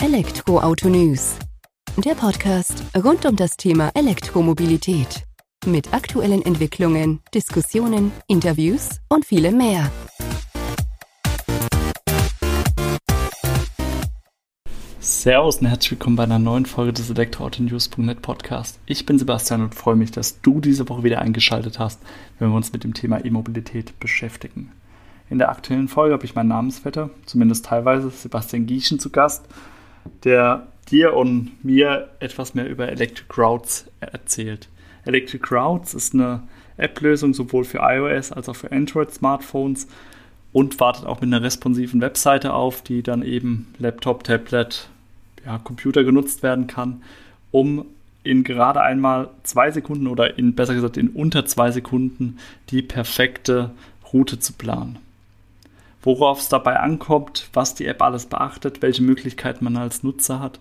Elektroauto 0.00 0.88
News. 0.88 1.36
Der 1.96 2.14
Podcast 2.14 2.84
rund 2.96 3.26
um 3.26 3.34
das 3.34 3.56
Thema 3.56 3.90
Elektromobilität. 3.94 5.24
Mit 5.66 5.92
aktuellen 5.92 6.40
Entwicklungen, 6.42 7.18
Diskussionen, 7.34 8.12
Interviews 8.28 9.00
und 9.08 9.24
vielem 9.24 9.56
mehr. 9.56 9.90
Servus 15.00 15.58
und 15.58 15.66
herzlich 15.66 15.90
willkommen 15.90 16.14
bei 16.14 16.22
einer 16.22 16.38
neuen 16.38 16.66
Folge 16.66 16.92
des 16.92 17.10
Elektroautonews.net 17.10 18.22
Podcast. 18.22 18.78
Ich 18.86 19.04
bin 19.04 19.18
Sebastian 19.18 19.62
und 19.62 19.74
freue 19.74 19.96
mich, 19.96 20.12
dass 20.12 20.40
du 20.42 20.60
diese 20.60 20.88
Woche 20.88 21.02
wieder 21.02 21.20
eingeschaltet 21.20 21.80
hast, 21.80 22.00
wenn 22.38 22.50
wir 22.50 22.56
uns 22.56 22.72
mit 22.72 22.84
dem 22.84 22.94
Thema 22.94 23.24
E-Mobilität 23.24 23.98
beschäftigen. 23.98 24.70
In 25.28 25.38
der 25.38 25.48
aktuellen 25.48 25.88
Folge 25.88 26.14
habe 26.14 26.24
ich 26.24 26.36
meinen 26.36 26.48
Namensvetter, 26.50 27.10
zumindest 27.26 27.66
teilweise 27.66 28.10
Sebastian 28.10 28.66
Gieschen, 28.66 29.00
zu 29.00 29.10
Gast, 29.10 29.44
der 30.24 30.66
dir 30.90 31.14
und 31.14 31.52
mir 31.64 32.08
etwas 32.20 32.54
mehr 32.54 32.68
über 32.68 32.88
Electric 32.88 33.40
Routes 33.40 33.86
erzählt. 34.00 34.68
Electric 35.04 35.54
Routes 35.54 35.94
ist 35.94 36.14
eine 36.14 36.42
App-Lösung 36.76 37.34
sowohl 37.34 37.64
für 37.64 37.78
iOS 37.78 38.32
als 38.32 38.48
auch 38.48 38.56
für 38.56 38.72
Android-Smartphones 38.72 39.88
und 40.52 40.80
wartet 40.80 41.04
auch 41.06 41.20
mit 41.20 41.28
einer 41.28 41.42
responsiven 41.42 42.00
Webseite 42.00 42.54
auf, 42.54 42.82
die 42.82 43.02
dann 43.02 43.22
eben 43.22 43.74
Laptop, 43.78 44.24
Tablet, 44.24 44.88
ja, 45.44 45.58
Computer 45.58 46.04
genutzt 46.04 46.42
werden 46.42 46.66
kann, 46.66 47.02
um 47.50 47.84
in 48.22 48.44
gerade 48.44 48.80
einmal 48.80 49.30
zwei 49.42 49.70
Sekunden 49.70 50.06
oder 50.06 50.38
in 50.38 50.54
besser 50.54 50.74
gesagt 50.74 50.96
in 50.96 51.08
unter 51.08 51.46
zwei 51.46 51.70
Sekunden 51.70 52.38
die 52.70 52.82
perfekte 52.82 53.70
Route 54.12 54.38
zu 54.38 54.52
planen 54.54 54.98
worauf 56.02 56.40
es 56.40 56.48
dabei 56.48 56.78
ankommt, 56.78 57.48
was 57.52 57.74
die 57.74 57.86
App 57.86 58.02
alles 58.02 58.26
beachtet, 58.26 58.82
welche 58.82 59.02
Möglichkeiten 59.02 59.64
man 59.64 59.76
als 59.76 60.02
Nutzer 60.02 60.40
hat 60.40 60.60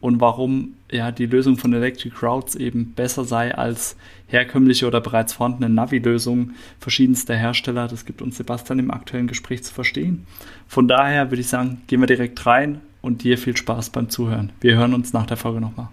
und 0.00 0.20
warum 0.20 0.74
ja 0.90 1.10
die 1.10 1.26
Lösung 1.26 1.56
von 1.56 1.72
Electric 1.72 2.14
Routes 2.24 2.54
eben 2.54 2.92
besser 2.92 3.24
sei 3.24 3.54
als 3.54 3.96
herkömmliche 4.28 4.86
oder 4.86 5.00
bereits 5.00 5.32
vorhandene 5.32 5.72
Navi-Lösungen 5.72 6.54
verschiedenster 6.78 7.34
Hersteller. 7.34 7.88
Das 7.88 8.04
gibt 8.04 8.22
uns 8.22 8.36
Sebastian 8.36 8.78
im 8.78 8.90
aktuellen 8.90 9.26
Gespräch 9.26 9.64
zu 9.64 9.72
verstehen. 9.72 10.26
Von 10.68 10.86
daher 10.86 11.30
würde 11.30 11.40
ich 11.40 11.48
sagen, 11.48 11.82
gehen 11.86 12.00
wir 12.00 12.06
direkt 12.06 12.44
rein 12.46 12.80
und 13.02 13.24
dir 13.24 13.38
viel 13.38 13.56
Spaß 13.56 13.90
beim 13.90 14.08
Zuhören. 14.10 14.52
Wir 14.60 14.76
hören 14.76 14.94
uns 14.94 15.12
nach 15.12 15.26
der 15.26 15.36
Folge 15.36 15.60
nochmal. 15.60 15.88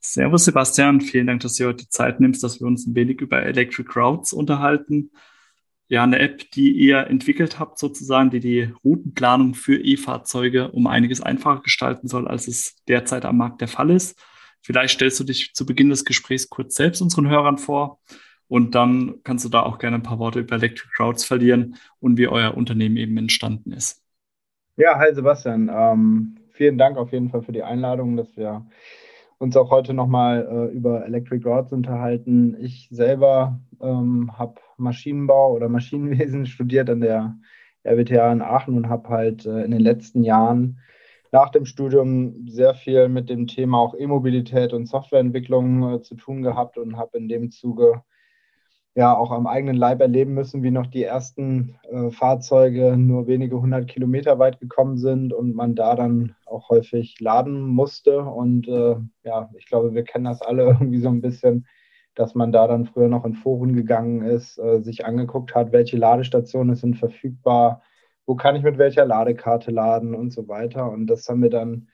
Servus 0.00 0.46
Sebastian, 0.46 1.00
vielen 1.00 1.28
Dank, 1.28 1.42
dass 1.42 1.54
du 1.54 1.66
heute 1.66 1.84
die 1.84 1.88
Zeit 1.88 2.18
nimmst, 2.18 2.42
dass 2.42 2.60
wir 2.60 2.66
uns 2.66 2.86
ein 2.86 2.94
wenig 2.96 3.20
über 3.20 3.42
Electric 3.42 3.88
Routes 3.94 4.32
unterhalten 4.32 5.10
ja 5.92 6.02
eine 6.02 6.20
App, 6.20 6.50
die 6.52 6.72
ihr 6.72 7.06
entwickelt 7.08 7.58
habt, 7.58 7.78
sozusagen, 7.78 8.30
die 8.30 8.40
die 8.40 8.72
Routenplanung 8.82 9.52
für 9.52 9.76
E-Fahrzeuge 9.76 10.70
um 10.70 10.86
einiges 10.86 11.20
einfacher 11.20 11.60
gestalten 11.60 12.08
soll, 12.08 12.26
als 12.26 12.48
es 12.48 12.76
derzeit 12.88 13.26
am 13.26 13.36
Markt 13.36 13.60
der 13.60 13.68
Fall 13.68 13.90
ist. 13.90 14.18
Vielleicht 14.62 14.94
stellst 14.94 15.20
du 15.20 15.24
dich 15.24 15.52
zu 15.52 15.66
Beginn 15.66 15.90
des 15.90 16.06
Gesprächs 16.06 16.48
kurz 16.48 16.76
selbst 16.76 17.02
unseren 17.02 17.28
Hörern 17.28 17.58
vor 17.58 18.00
und 18.48 18.74
dann 18.74 19.16
kannst 19.22 19.44
du 19.44 19.50
da 19.50 19.64
auch 19.64 19.78
gerne 19.78 19.96
ein 19.96 20.02
paar 20.02 20.18
Worte 20.18 20.40
über 20.40 20.56
Electric 20.56 20.88
Crowds 20.96 21.26
verlieren 21.26 21.76
und 22.00 22.16
wie 22.16 22.26
euer 22.26 22.56
Unternehmen 22.56 22.96
eben 22.96 23.18
entstanden 23.18 23.72
ist. 23.72 24.02
Ja, 24.76 24.98
hi 24.98 25.14
Sebastian. 25.14 25.70
Ähm, 25.70 26.38
vielen 26.52 26.78
Dank 26.78 26.96
auf 26.96 27.12
jeden 27.12 27.28
Fall 27.28 27.42
für 27.42 27.52
die 27.52 27.64
Einladung, 27.64 28.16
dass 28.16 28.34
wir 28.34 28.64
uns 29.36 29.58
auch 29.58 29.70
heute 29.70 29.92
nochmal 29.92 30.48
äh, 30.50 30.74
über 30.74 31.04
Electric 31.04 31.46
Rods 31.46 31.70
unterhalten. 31.70 32.56
Ich 32.58 32.88
selber 32.90 33.60
ähm, 33.82 34.38
habe 34.38 34.54
Maschinenbau 34.82 35.54
oder 35.54 35.68
Maschinenwesen 35.68 36.46
studiert 36.46 36.90
an 36.90 37.00
der 37.00 37.36
RWTH 37.84 38.32
in 38.32 38.42
Aachen 38.42 38.76
und 38.76 38.88
habe 38.88 39.08
halt 39.08 39.46
äh, 39.46 39.64
in 39.64 39.70
den 39.70 39.80
letzten 39.80 40.22
Jahren 40.24 40.78
nach 41.32 41.50
dem 41.50 41.64
Studium 41.64 42.46
sehr 42.46 42.74
viel 42.74 43.08
mit 43.08 43.30
dem 43.30 43.46
Thema 43.46 43.78
auch 43.78 43.94
E-Mobilität 43.94 44.72
und 44.74 44.86
Softwareentwicklung 44.86 45.94
äh, 45.94 46.02
zu 46.02 46.14
tun 46.14 46.42
gehabt 46.42 46.76
und 46.78 46.96
habe 46.96 47.16
in 47.18 47.28
dem 47.28 47.50
Zuge 47.50 48.02
ja 48.94 49.16
auch 49.16 49.30
am 49.30 49.46
eigenen 49.46 49.76
Leib 49.76 50.00
erleben 50.02 50.34
müssen, 50.34 50.62
wie 50.62 50.70
noch 50.70 50.86
die 50.86 51.02
ersten 51.02 51.78
äh, 51.90 52.10
Fahrzeuge 52.10 52.96
nur 52.98 53.26
wenige 53.26 53.58
hundert 53.60 53.88
Kilometer 53.88 54.38
weit 54.38 54.60
gekommen 54.60 54.98
sind 54.98 55.32
und 55.32 55.54
man 55.54 55.74
da 55.74 55.94
dann 55.94 56.34
auch 56.44 56.68
häufig 56.68 57.18
laden 57.18 57.62
musste. 57.62 58.22
Und 58.22 58.68
äh, 58.68 58.96
ja, 59.24 59.50
ich 59.56 59.66
glaube, 59.66 59.94
wir 59.94 60.04
kennen 60.04 60.26
das 60.26 60.42
alle 60.42 60.64
irgendwie 60.80 61.00
so 61.00 61.08
ein 61.08 61.22
bisschen, 61.22 61.66
dass 62.14 62.34
man 62.34 62.52
da 62.52 62.66
dann 62.66 62.86
früher 62.86 63.08
noch 63.08 63.24
in 63.24 63.34
Foren 63.34 63.74
gegangen 63.74 64.22
ist, 64.22 64.58
äh, 64.58 64.80
sich 64.82 65.04
angeguckt 65.06 65.54
hat, 65.54 65.72
welche 65.72 65.96
Ladestationen 65.96 66.76
sind 66.76 66.96
verfügbar, 66.96 67.82
wo 68.26 68.34
kann 68.34 68.56
ich 68.56 68.62
mit 68.62 68.78
welcher 68.78 69.04
Ladekarte 69.04 69.70
laden 69.70 70.14
und 70.14 70.32
so 70.32 70.48
weiter. 70.48 70.90
Und 70.90 71.06
das 71.06 71.28
haben 71.28 71.42
wir 71.42 71.50
dann 71.50 71.88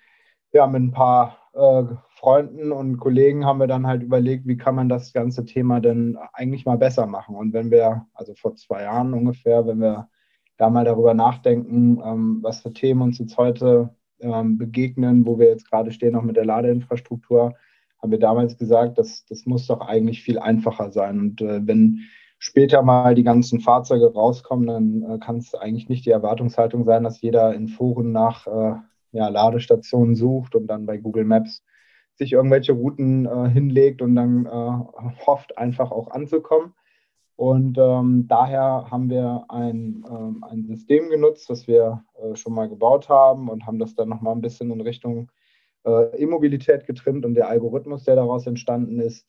ja 0.52 0.66
mit 0.66 0.82
ein 0.82 0.90
paar 0.92 1.38
äh, 1.54 1.84
Freunden 2.10 2.72
und 2.72 2.98
Kollegen 2.98 3.44
haben 3.44 3.60
wir 3.60 3.66
dann 3.66 3.86
halt 3.86 4.02
überlegt, 4.02 4.46
wie 4.46 4.56
kann 4.56 4.74
man 4.74 4.88
das 4.88 5.12
ganze 5.12 5.44
Thema 5.44 5.80
denn 5.80 6.18
eigentlich 6.32 6.64
mal 6.66 6.78
besser 6.78 7.06
machen. 7.06 7.36
Und 7.36 7.52
wenn 7.52 7.70
wir, 7.70 8.06
also 8.14 8.34
vor 8.34 8.54
zwei 8.56 8.82
Jahren 8.82 9.14
ungefähr, 9.14 9.66
wenn 9.66 9.80
wir 9.80 10.08
da 10.56 10.70
mal 10.70 10.84
darüber 10.84 11.14
nachdenken, 11.14 12.00
ähm, 12.04 12.38
was 12.42 12.62
für 12.62 12.72
Themen 12.72 13.02
uns 13.02 13.18
jetzt 13.18 13.36
heute 13.36 13.94
ähm, 14.20 14.58
begegnen, 14.58 15.26
wo 15.26 15.38
wir 15.38 15.48
jetzt 15.48 15.70
gerade 15.70 15.92
stehen, 15.92 16.16
auch 16.16 16.22
mit 16.22 16.36
der 16.36 16.44
Ladeinfrastruktur, 16.44 17.54
haben 18.00 18.10
wir 18.10 18.18
damals 18.18 18.56
gesagt, 18.56 18.98
dass 18.98 19.24
das 19.26 19.46
muss 19.46 19.66
doch 19.66 19.80
eigentlich 19.80 20.22
viel 20.22 20.38
einfacher 20.38 20.90
sein. 20.90 21.18
Und 21.18 21.40
äh, 21.40 21.66
wenn 21.66 22.00
später 22.38 22.82
mal 22.82 23.14
die 23.14 23.24
ganzen 23.24 23.60
Fahrzeuge 23.60 24.12
rauskommen, 24.12 24.66
dann 24.66 25.02
äh, 25.02 25.18
kann 25.18 25.38
es 25.38 25.54
eigentlich 25.54 25.88
nicht 25.88 26.06
die 26.06 26.10
Erwartungshaltung 26.10 26.84
sein, 26.84 27.02
dass 27.04 27.20
jeder 27.20 27.54
in 27.54 27.68
Foren 27.68 28.12
nach 28.12 28.46
äh, 28.46 28.74
ja, 29.12 29.28
Ladestationen 29.28 30.14
sucht 30.14 30.54
und 30.54 30.66
dann 30.66 30.86
bei 30.86 30.98
Google 30.98 31.24
Maps 31.24 31.64
sich 32.14 32.32
irgendwelche 32.32 32.72
Routen 32.72 33.26
äh, 33.26 33.48
hinlegt 33.48 34.02
und 34.02 34.16
dann 34.16 34.46
äh, 34.46 35.26
hofft, 35.26 35.56
einfach 35.56 35.90
auch 35.90 36.10
anzukommen. 36.10 36.74
Und 37.36 37.78
ähm, 37.78 38.26
daher 38.26 38.86
haben 38.90 39.08
wir 39.10 39.44
ein, 39.48 40.04
ähm, 40.10 40.44
ein 40.48 40.66
System 40.66 41.08
genutzt, 41.08 41.48
das 41.48 41.68
wir 41.68 42.04
äh, 42.20 42.34
schon 42.34 42.52
mal 42.52 42.68
gebaut 42.68 43.08
haben 43.08 43.48
und 43.48 43.64
haben 43.64 43.78
das 43.78 43.94
dann 43.94 44.08
nochmal 44.08 44.34
ein 44.34 44.40
bisschen 44.40 44.72
in 44.72 44.80
Richtung 44.80 45.30
äh, 45.84 46.22
E-Mobilität 46.22 46.86
getrimmt. 46.86 47.24
Und 47.24 47.34
der 47.34 47.48
Algorithmus, 47.48 48.04
der 48.04 48.16
daraus 48.16 48.46
entstanden 48.46 49.00
ist, 49.00 49.26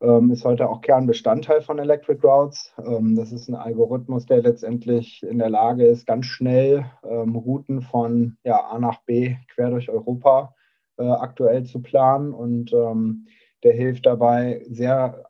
ähm, 0.00 0.30
ist 0.30 0.44
heute 0.44 0.68
auch 0.68 0.80
Kernbestandteil 0.80 1.62
von 1.62 1.78
Electric 1.78 2.20
Routes. 2.26 2.72
Ähm, 2.84 3.14
das 3.16 3.32
ist 3.32 3.48
ein 3.48 3.54
Algorithmus, 3.54 4.26
der 4.26 4.42
letztendlich 4.42 5.22
in 5.22 5.38
der 5.38 5.50
Lage 5.50 5.86
ist, 5.86 6.06
ganz 6.06 6.26
schnell 6.26 6.84
ähm, 7.08 7.36
Routen 7.36 7.80
von 7.80 8.36
ja, 8.44 8.60
A 8.64 8.78
nach 8.78 9.02
B 9.04 9.36
quer 9.54 9.70
durch 9.70 9.88
Europa 9.88 10.54
äh, 10.98 11.04
aktuell 11.04 11.64
zu 11.64 11.80
planen 11.80 12.32
und 12.32 12.72
ähm, 12.72 13.26
der 13.62 13.72
hilft 13.72 14.06
dabei 14.06 14.62
sehr 14.68 15.24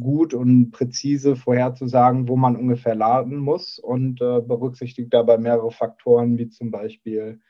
gut 0.00 0.34
und 0.34 0.70
präzise 0.70 1.36
vorherzusagen, 1.36 2.28
wo 2.28 2.36
man 2.36 2.56
ungefähr 2.56 2.94
laden 2.94 3.38
muss 3.38 3.78
und 3.78 4.20
äh, 4.20 4.40
berücksichtigt 4.40 5.12
dabei 5.12 5.38
mehrere 5.38 5.70
Faktoren, 5.70 6.38
wie 6.38 6.48
zum 6.48 6.70
Beispiel 6.70 7.40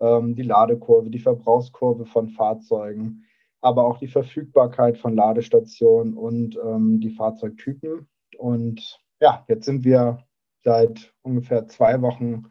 ähm, 0.00 0.34
die 0.34 0.42
Ladekurve, 0.42 1.10
die 1.10 1.18
Verbrauchskurve 1.18 2.06
von 2.06 2.28
Fahrzeugen, 2.28 3.24
aber 3.60 3.84
auch 3.84 3.98
die 3.98 4.08
Verfügbarkeit 4.08 4.98
von 4.98 5.14
Ladestationen 5.14 6.14
und 6.14 6.58
ähm, 6.64 7.00
die 7.00 7.10
Fahrzeugtypen. 7.10 8.08
Und 8.38 9.00
ja, 9.20 9.44
jetzt 9.48 9.64
sind 9.64 9.84
wir 9.84 10.24
seit 10.62 11.12
ungefähr 11.22 11.66
zwei 11.66 12.00
Wochen 12.02 12.44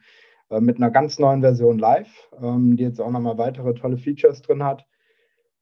äh, 0.49 0.59
mit 0.59 0.77
einer 0.77 0.91
ganz 0.91 1.19
neuen 1.19 1.41
Version 1.41 1.77
live, 1.77 2.29
ähm, 2.41 2.75
die 2.77 2.83
jetzt 2.83 2.99
auch 2.99 3.11
nochmal 3.11 3.37
weitere 3.37 3.73
tolle 3.73 3.97
Features 3.97 4.41
drin 4.41 4.63
hat. 4.63 4.85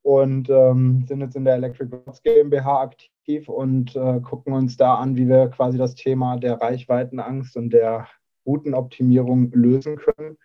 Und 0.02 0.50
ähm, 0.52 1.06
sind 1.08 1.22
jetzt 1.22 1.36
in 1.36 1.46
der 1.46 1.56
Electric 1.56 1.96
Rods 1.96 2.22
GmbH 2.22 2.82
aktiv 2.82 3.50
und 3.50 3.96
äh, 3.96 4.20
gucken 4.22 4.54
uns 4.54 4.78
da 4.78 4.96
an, 4.96 5.16
wie 5.16 5.28
wir 5.28 5.50
quasi 5.50 5.80
das 5.80 5.96
Thema 5.96 6.38
der 6.38 6.62
Reichweitenangst 6.62 7.58
und 7.58 7.72
der 7.72 8.08
Routenoptimierung 8.46 9.52
lösen 9.52 9.96
können 9.96 10.38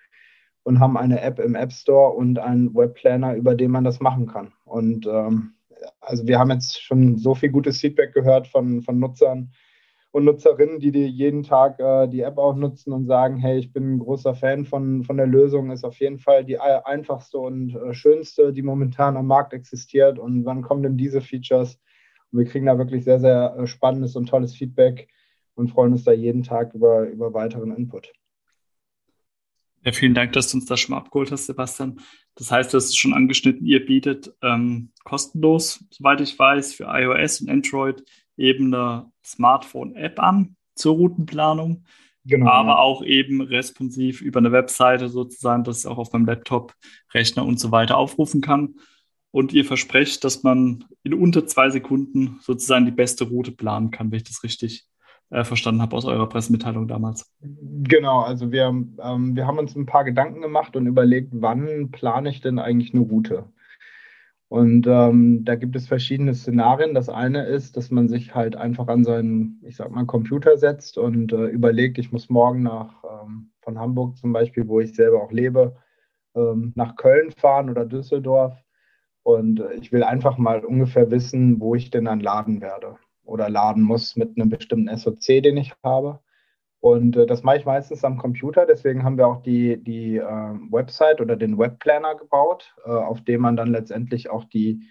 und 0.63 0.81
haben 0.81 0.97
eine 0.97 1.21
App 1.21 1.39
im 1.39 1.55
App 1.55 1.73
Store 1.73 2.13
und 2.13 2.39
einen 2.39 2.75
Webplanner, 2.75 3.35
über 3.35 3.55
den 3.55 3.71
man 3.71 3.85
das 3.85 4.01
machen 4.01 4.27
kann. 4.27 4.53
Und 4.65 5.07
ähm, 5.07 5.55
also 6.01 6.27
wir 6.27 6.39
haben 6.39 6.51
jetzt 6.51 6.83
schon 6.83 7.17
so 7.17 7.35
viel 7.35 7.51
gutes 7.51 7.81
Feedback 7.81 8.13
gehört 8.13 8.47
von, 8.47 8.83
von 8.83 8.99
Nutzern, 8.99 9.51
und 10.13 10.25
Nutzerinnen, 10.25 10.81
die, 10.81 10.91
die 10.91 11.07
jeden 11.07 11.45
Tag 11.45 11.79
äh, 11.79 12.09
die 12.09 12.23
App 12.23 12.39
auch 12.39 12.57
nutzen 12.57 12.93
und 12.93 13.07
sagen, 13.07 13.39
hey, 13.39 13.59
ich 13.59 13.73
bin 13.73 13.95
ein 13.95 13.99
großer 13.99 14.35
Fan 14.35 14.65
von, 14.65 15.05
von 15.05 15.17
der 15.17 15.27
Lösung, 15.27 15.71
ist 15.71 15.85
auf 15.85 16.01
jeden 16.01 16.19
Fall 16.19 16.45
die 16.45 16.59
einfachste 16.59 17.39
und 17.39 17.77
äh, 17.77 17.95
schönste, 17.95 18.53
die 18.53 18.63
momentan 18.63 19.17
am 19.17 19.27
Markt 19.27 19.53
existiert. 19.53 20.19
Und 20.19 20.45
wann 20.45 20.63
kommen 20.63 20.83
denn 20.83 20.97
diese 20.97 21.21
Features? 21.21 21.79
Und 22.33 22.41
wir 22.41 22.47
kriegen 22.47 22.67
da 22.67 22.77
wirklich 22.77 23.05
sehr, 23.05 23.21
sehr 23.21 23.57
äh, 23.57 23.67
spannendes 23.67 24.17
und 24.17 24.29
tolles 24.29 24.55
Feedback 24.55 25.09
und 25.55 25.69
freuen 25.69 25.93
uns 25.93 26.05
da 26.05 26.13
jeden 26.13 26.43
Tag 26.43 26.75
über, 26.75 27.05
über 27.05 27.33
weiteren 27.33 27.77
Input. 27.77 28.13
Ja, 29.83 29.93
vielen 29.93 30.15
Dank, 30.15 30.33
dass 30.35 30.51
du 30.51 30.59
uns 30.59 30.67
das 30.67 30.79
schon 30.81 30.95
mal 30.95 30.99
abgeholt 30.99 31.33
hast, 31.33 31.47
Sebastian. 31.47 32.01
Das 32.35 32.51
heißt, 32.51 32.75
hast 32.75 32.85
es 32.85 32.97
schon 32.97 33.15
angeschnitten, 33.15 33.67
ihr 33.67 33.85
bietet 33.85 34.35
ähm, 34.43 34.93
kostenlos, 35.05 35.85
soweit 35.91 36.21
ich 36.21 36.39
weiß, 36.39 36.75
für 36.75 36.85
iOS 36.85 37.41
und 37.41 37.51
Android 37.51 38.05
eben 38.37 38.75
eine 38.75 39.11
Smartphone-App 39.25 40.21
an 40.21 40.57
zur 40.75 40.97
Routenplanung. 40.97 41.85
Genau, 42.25 42.51
aber 42.51 42.79
auch 42.81 43.03
eben 43.03 43.41
responsiv 43.41 44.21
über 44.21 44.41
eine 44.41 44.53
Webseite 44.53 45.09
sozusagen, 45.09 45.65
dass 45.65 45.81
ich 45.81 45.87
auch 45.87 45.97
auf 45.97 46.13
meinem 46.13 46.27
Laptop, 46.27 46.75
Rechner 47.15 47.47
und 47.47 47.59
so 47.59 47.73
weiter 47.73 47.97
aufrufen 47.97 48.43
kann. 48.43 48.75
Und 49.31 49.53
ihr 49.55 49.65
versprecht, 49.65 50.25
dass 50.25 50.43
man 50.43 50.85
in 51.03 51.15
unter 51.15 51.47
zwei 51.47 51.71
Sekunden 51.71 52.39
sozusagen 52.43 52.85
die 52.85 52.91
beste 52.91 53.25
Route 53.25 53.53
planen 53.53 53.91
kann, 53.91 54.11
wenn 54.11 54.19
ich 54.19 54.25
das 54.25 54.43
richtig 54.43 54.90
äh, 55.31 55.45
verstanden 55.45 55.81
habe 55.81 55.97
aus 55.97 56.05
eurer 56.05 56.29
Pressemitteilung 56.29 56.89
damals. 56.89 57.33
Genau, 57.41 58.21
also 58.21 58.53
wir, 58.53 58.65
ähm, 58.65 59.37
wir 59.37 59.47
haben 59.47 59.59
uns 59.59 59.77
ein 59.77 59.87
paar 59.87 60.05
Gedanken 60.05 60.43
gemacht 60.43 60.77
und 60.77 60.87
überlegt, 60.87 61.31
wann 61.33 61.91
plane 61.91 62.29
ich 62.31 62.41
denn 62.41 62.59
eigentlich 62.59 62.93
eine 62.93 63.03
Route? 63.03 63.45
Und 64.49 64.89
ähm, 64.89 65.45
da 65.45 65.55
gibt 65.55 65.77
es 65.77 65.87
verschiedene 65.87 66.35
Szenarien. 66.35 66.93
Das 66.93 67.09
eine 67.09 67.45
ist, 67.45 67.77
dass 67.77 67.93
man 67.93 68.09
sich 68.09 68.35
halt 68.35 68.57
einfach 68.57 68.89
an 68.89 69.05
seinen, 69.05 69.61
ich 69.65 69.77
sag 69.77 69.93
mal, 69.93 70.05
Computer 70.07 70.59
setzt 70.59 70.99
und 70.99 71.33
äh, 71.33 71.47
überlegt, 71.47 71.99
ich 71.99 72.11
muss 72.11 72.29
morgen 72.29 72.65
nach 72.65 73.05
ähm, 73.05 73.53
von 73.61 73.79
Hamburg 73.79 74.17
zum 74.17 74.33
Beispiel, 74.33 74.67
wo 74.67 74.81
ich 74.81 74.97
selber 74.97 75.23
auch 75.23 75.31
lebe, 75.31 75.77
ähm, 76.35 76.73
nach 76.75 76.97
Köln 76.97 77.31
fahren 77.31 77.71
oder 77.71 77.85
Düsseldorf. 77.87 78.55
Und 79.23 79.61
äh, 79.61 79.75
ich 79.75 79.93
will 79.93 80.03
einfach 80.03 80.37
mal 80.37 80.65
ungefähr 80.65 81.13
wissen, 81.13 81.61
wo 81.61 81.77
ich 81.77 81.91
denn 81.91 82.07
dann 82.07 82.19
laden 82.19 82.61
werde 82.61 82.97
oder 83.31 83.49
laden 83.49 83.83
muss 83.83 84.17
mit 84.17 84.37
einem 84.37 84.51
bestimmten 84.51 84.95
SOC, 84.97 85.43
den 85.43 85.57
ich 85.57 85.73
habe. 85.83 86.21
Und 86.81 87.17
äh, 87.17 87.27
das 87.27 87.43
mache 87.43 87.59
ich 87.59 87.65
meistens 87.65 88.05
am 88.05 88.19
Computer. 88.19 88.67
Deswegen 88.67 89.05
haben 89.05 89.19
wir 89.19 89.29
auch 89.29 89.43
die, 89.43 89.83
die 89.83 90.17
äh, 90.17 90.23
Website 90.71 91.21
oder 91.21 91.37
den 91.37 91.59
Webplanner 91.59 92.17
gebaut, 92.17 92.75
äh, 92.85 92.91
auf 92.91 93.23
dem 93.23 93.43
man 93.43 93.57
dann 93.57 93.71
letztendlich 93.71 94.31
auch 94.31 94.45
die 94.45 94.83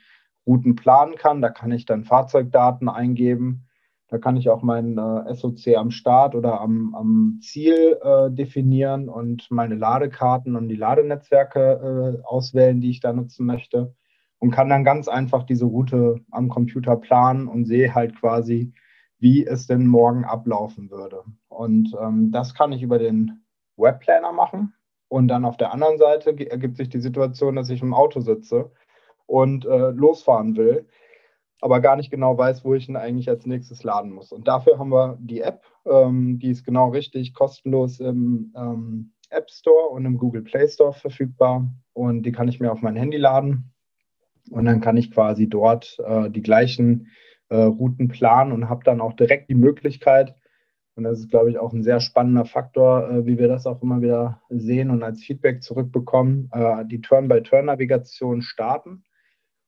Routen 0.47 0.75
planen 0.75 1.15
kann. 1.15 1.41
Da 1.41 1.49
kann 1.49 1.71
ich 1.71 1.85
dann 1.85 2.05
Fahrzeugdaten 2.05 2.89
eingeben. 2.89 3.65
Da 4.07 4.17
kann 4.17 4.37
ich 4.37 4.49
auch 4.49 4.63
meinen 4.63 4.97
äh, 4.97 5.35
SOC 5.35 5.75
am 5.77 5.91
Start 5.91 6.33
oder 6.33 6.61
am, 6.61 6.95
am 6.95 7.39
Ziel 7.41 7.97
äh, 8.01 8.31
definieren 8.31 9.09
und 9.09 9.51
meine 9.51 9.75
Ladekarten 9.75 10.55
und 10.55 10.67
die 10.67 10.75
Ladenetzwerke 10.75 12.19
äh, 12.21 12.25
auswählen, 12.25 12.81
die 12.81 12.89
ich 12.89 13.01
da 13.01 13.13
nutzen 13.13 13.45
möchte. 13.45 13.95
Und 14.39 14.51
kann 14.51 14.69
dann 14.69 14.85
ganz 14.85 15.07
einfach 15.07 15.43
diese 15.43 15.65
Route 15.65 16.21
am 16.31 16.47
Computer 16.47 16.95
planen 16.95 17.47
und 17.47 17.65
sehe 17.65 17.93
halt 17.93 18.15
quasi, 18.15 18.73
wie 19.19 19.45
es 19.45 19.67
denn 19.67 19.85
morgen 19.85 20.23
ablaufen 20.23 20.89
würde. 20.89 21.23
Und 21.49 21.93
ähm, 22.01 22.31
das 22.31 22.55
kann 22.55 22.71
ich 22.71 22.81
über 22.81 22.99
den 22.99 23.43
Webplanner 23.75 24.31
machen. 24.31 24.73
Und 25.09 25.27
dann 25.27 25.43
auf 25.43 25.57
der 25.57 25.73
anderen 25.73 25.97
Seite 25.97 26.29
ergibt 26.49 26.77
sich 26.77 26.89
die 26.89 27.01
Situation, 27.01 27.55
dass 27.55 27.69
ich 27.69 27.81
im 27.81 27.93
Auto 27.93 28.21
sitze 28.21 28.71
und 29.25 29.65
äh, 29.65 29.89
losfahren 29.91 30.55
will, 30.55 30.87
aber 31.61 31.81
gar 31.81 31.95
nicht 31.95 32.11
genau 32.11 32.37
weiß, 32.37 32.63
wo 32.63 32.73
ich 32.73 32.87
ihn 32.87 32.95
eigentlich 32.95 33.29
als 33.29 33.45
nächstes 33.45 33.83
laden 33.83 34.11
muss. 34.11 34.31
Und 34.31 34.47
dafür 34.47 34.79
haben 34.79 34.91
wir 34.91 35.17
die 35.19 35.41
App, 35.41 35.63
ähm, 35.85 36.39
die 36.39 36.49
ist 36.51 36.63
genau 36.63 36.89
richtig 36.89 37.33
kostenlos 37.33 37.99
im 37.99 38.53
ähm, 38.55 39.13
App 39.29 39.49
Store 39.49 39.89
und 39.89 40.05
im 40.05 40.17
Google 40.17 40.43
Play 40.43 40.67
Store 40.67 40.93
verfügbar. 40.93 41.67
Und 41.93 42.23
die 42.23 42.31
kann 42.31 42.47
ich 42.47 42.59
mir 42.59 42.71
auf 42.71 42.81
mein 42.81 42.95
Handy 42.95 43.17
laden. 43.17 43.71
Und 44.49 44.65
dann 44.65 44.81
kann 44.81 44.97
ich 44.97 45.11
quasi 45.11 45.47
dort 45.47 45.97
äh, 46.05 46.29
die 46.29 46.41
gleichen 46.41 47.07
äh, 47.49 47.55
Routen 47.55 48.07
planen 48.07 48.51
und 48.51 48.69
habe 48.69 48.83
dann 48.83 49.01
auch 49.01 49.13
direkt 49.13 49.49
die 49.49 49.55
Möglichkeit, 49.55 50.35
und 50.95 51.05
das 51.05 51.19
ist, 51.19 51.29
glaube 51.29 51.49
ich, 51.49 51.57
auch 51.57 51.71
ein 51.71 51.83
sehr 51.83 52.01
spannender 52.01 52.43
Faktor, 52.43 53.09
äh, 53.09 53.25
wie 53.25 53.37
wir 53.37 53.47
das 53.47 53.65
auch 53.65 53.81
immer 53.81 54.01
wieder 54.01 54.41
sehen 54.49 54.89
und 54.89 55.01
als 55.01 55.23
Feedback 55.23 55.63
zurückbekommen, 55.63 56.49
äh, 56.51 56.85
die 56.85 56.99
Turn-by-Turn-Navigation 56.99 58.41
starten 58.41 59.03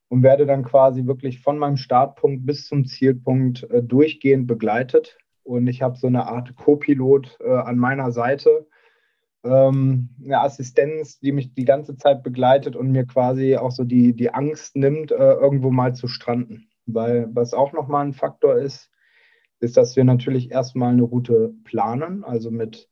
und 0.09 0.23
werde 0.23 0.45
dann 0.45 0.65
quasi 0.65 1.05
wirklich 1.05 1.39
von 1.39 1.57
meinem 1.57 1.77
Startpunkt 1.77 2.45
bis 2.45 2.67
zum 2.67 2.85
Zielpunkt 2.85 3.63
äh, 3.71 3.81
durchgehend 3.81 4.45
begleitet. 4.45 5.17
Und 5.43 5.67
ich 5.67 5.81
habe 5.81 5.97
so 5.97 6.07
eine 6.07 6.27
Art 6.27 6.53
Co-Pilot 6.57 7.39
äh, 7.39 7.49
an 7.49 7.77
meiner 7.77 8.11
Seite, 8.11 8.67
ähm, 9.43 10.09
eine 10.23 10.41
Assistenz, 10.41 11.19
die 11.19 11.31
mich 11.31 11.53
die 11.53 11.65
ganze 11.65 11.95
Zeit 11.95 12.23
begleitet 12.23 12.75
und 12.75 12.91
mir 12.91 13.05
quasi 13.05 13.55
auch 13.57 13.71
so 13.71 13.83
die, 13.83 14.13
die 14.13 14.33
Angst 14.33 14.75
nimmt, 14.75 15.11
äh, 15.11 15.15
irgendwo 15.15 15.71
mal 15.71 15.95
zu 15.95 16.07
stranden. 16.07 16.69
Weil 16.85 17.29
was 17.33 17.53
auch 17.53 17.73
nochmal 17.73 18.05
ein 18.05 18.13
Faktor 18.13 18.57
ist, 18.57 18.89
ist, 19.59 19.77
dass 19.77 19.95
wir 19.95 20.03
natürlich 20.03 20.51
erstmal 20.51 20.93
eine 20.93 21.03
Route 21.03 21.53
planen, 21.63 22.23
also 22.23 22.51
mit 22.51 22.89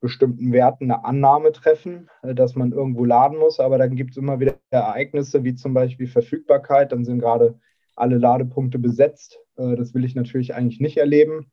bestimmten 0.00 0.52
Werten 0.52 0.84
eine 0.90 1.04
Annahme 1.04 1.52
treffen, 1.52 2.08
äh, 2.22 2.34
dass 2.34 2.54
man 2.54 2.72
irgendwo 2.72 3.04
laden 3.04 3.38
muss. 3.38 3.60
Aber 3.60 3.78
dann 3.78 3.96
gibt 3.96 4.12
es 4.12 4.16
immer 4.16 4.40
wieder 4.40 4.56
Ereignisse 4.70 5.44
wie 5.44 5.54
zum 5.54 5.74
Beispiel 5.74 6.06
Verfügbarkeit. 6.06 6.92
Dann 6.92 7.04
sind 7.04 7.20
gerade 7.20 7.58
alle 7.96 8.18
Ladepunkte 8.18 8.78
besetzt. 8.78 9.38
Äh, 9.56 9.76
das 9.76 9.94
will 9.94 10.04
ich 10.04 10.14
natürlich 10.14 10.54
eigentlich 10.54 10.80
nicht 10.80 10.98
erleben. 10.98 11.50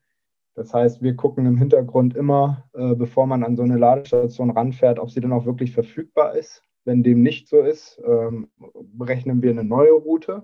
Das 0.55 0.73
heißt, 0.73 1.01
wir 1.01 1.15
gucken 1.15 1.45
im 1.45 1.57
Hintergrund 1.57 2.15
immer, 2.15 2.63
äh, 2.73 2.95
bevor 2.95 3.27
man 3.27 3.43
an 3.43 3.57
so 3.57 3.63
eine 3.63 3.77
Ladestation 3.77 4.51
ranfährt, 4.51 4.99
ob 4.99 5.11
sie 5.11 5.19
dann 5.19 5.33
auch 5.33 5.45
wirklich 5.45 5.73
verfügbar 5.73 6.35
ist. 6.35 6.63
Wenn 6.85 7.03
dem 7.03 7.21
nicht 7.21 7.49
so 7.49 7.59
ist, 7.59 8.01
ähm, 8.05 8.47
berechnen 8.93 9.41
wir 9.41 9.49
eine 9.49 9.65
neue 9.65 9.91
Route 9.91 10.43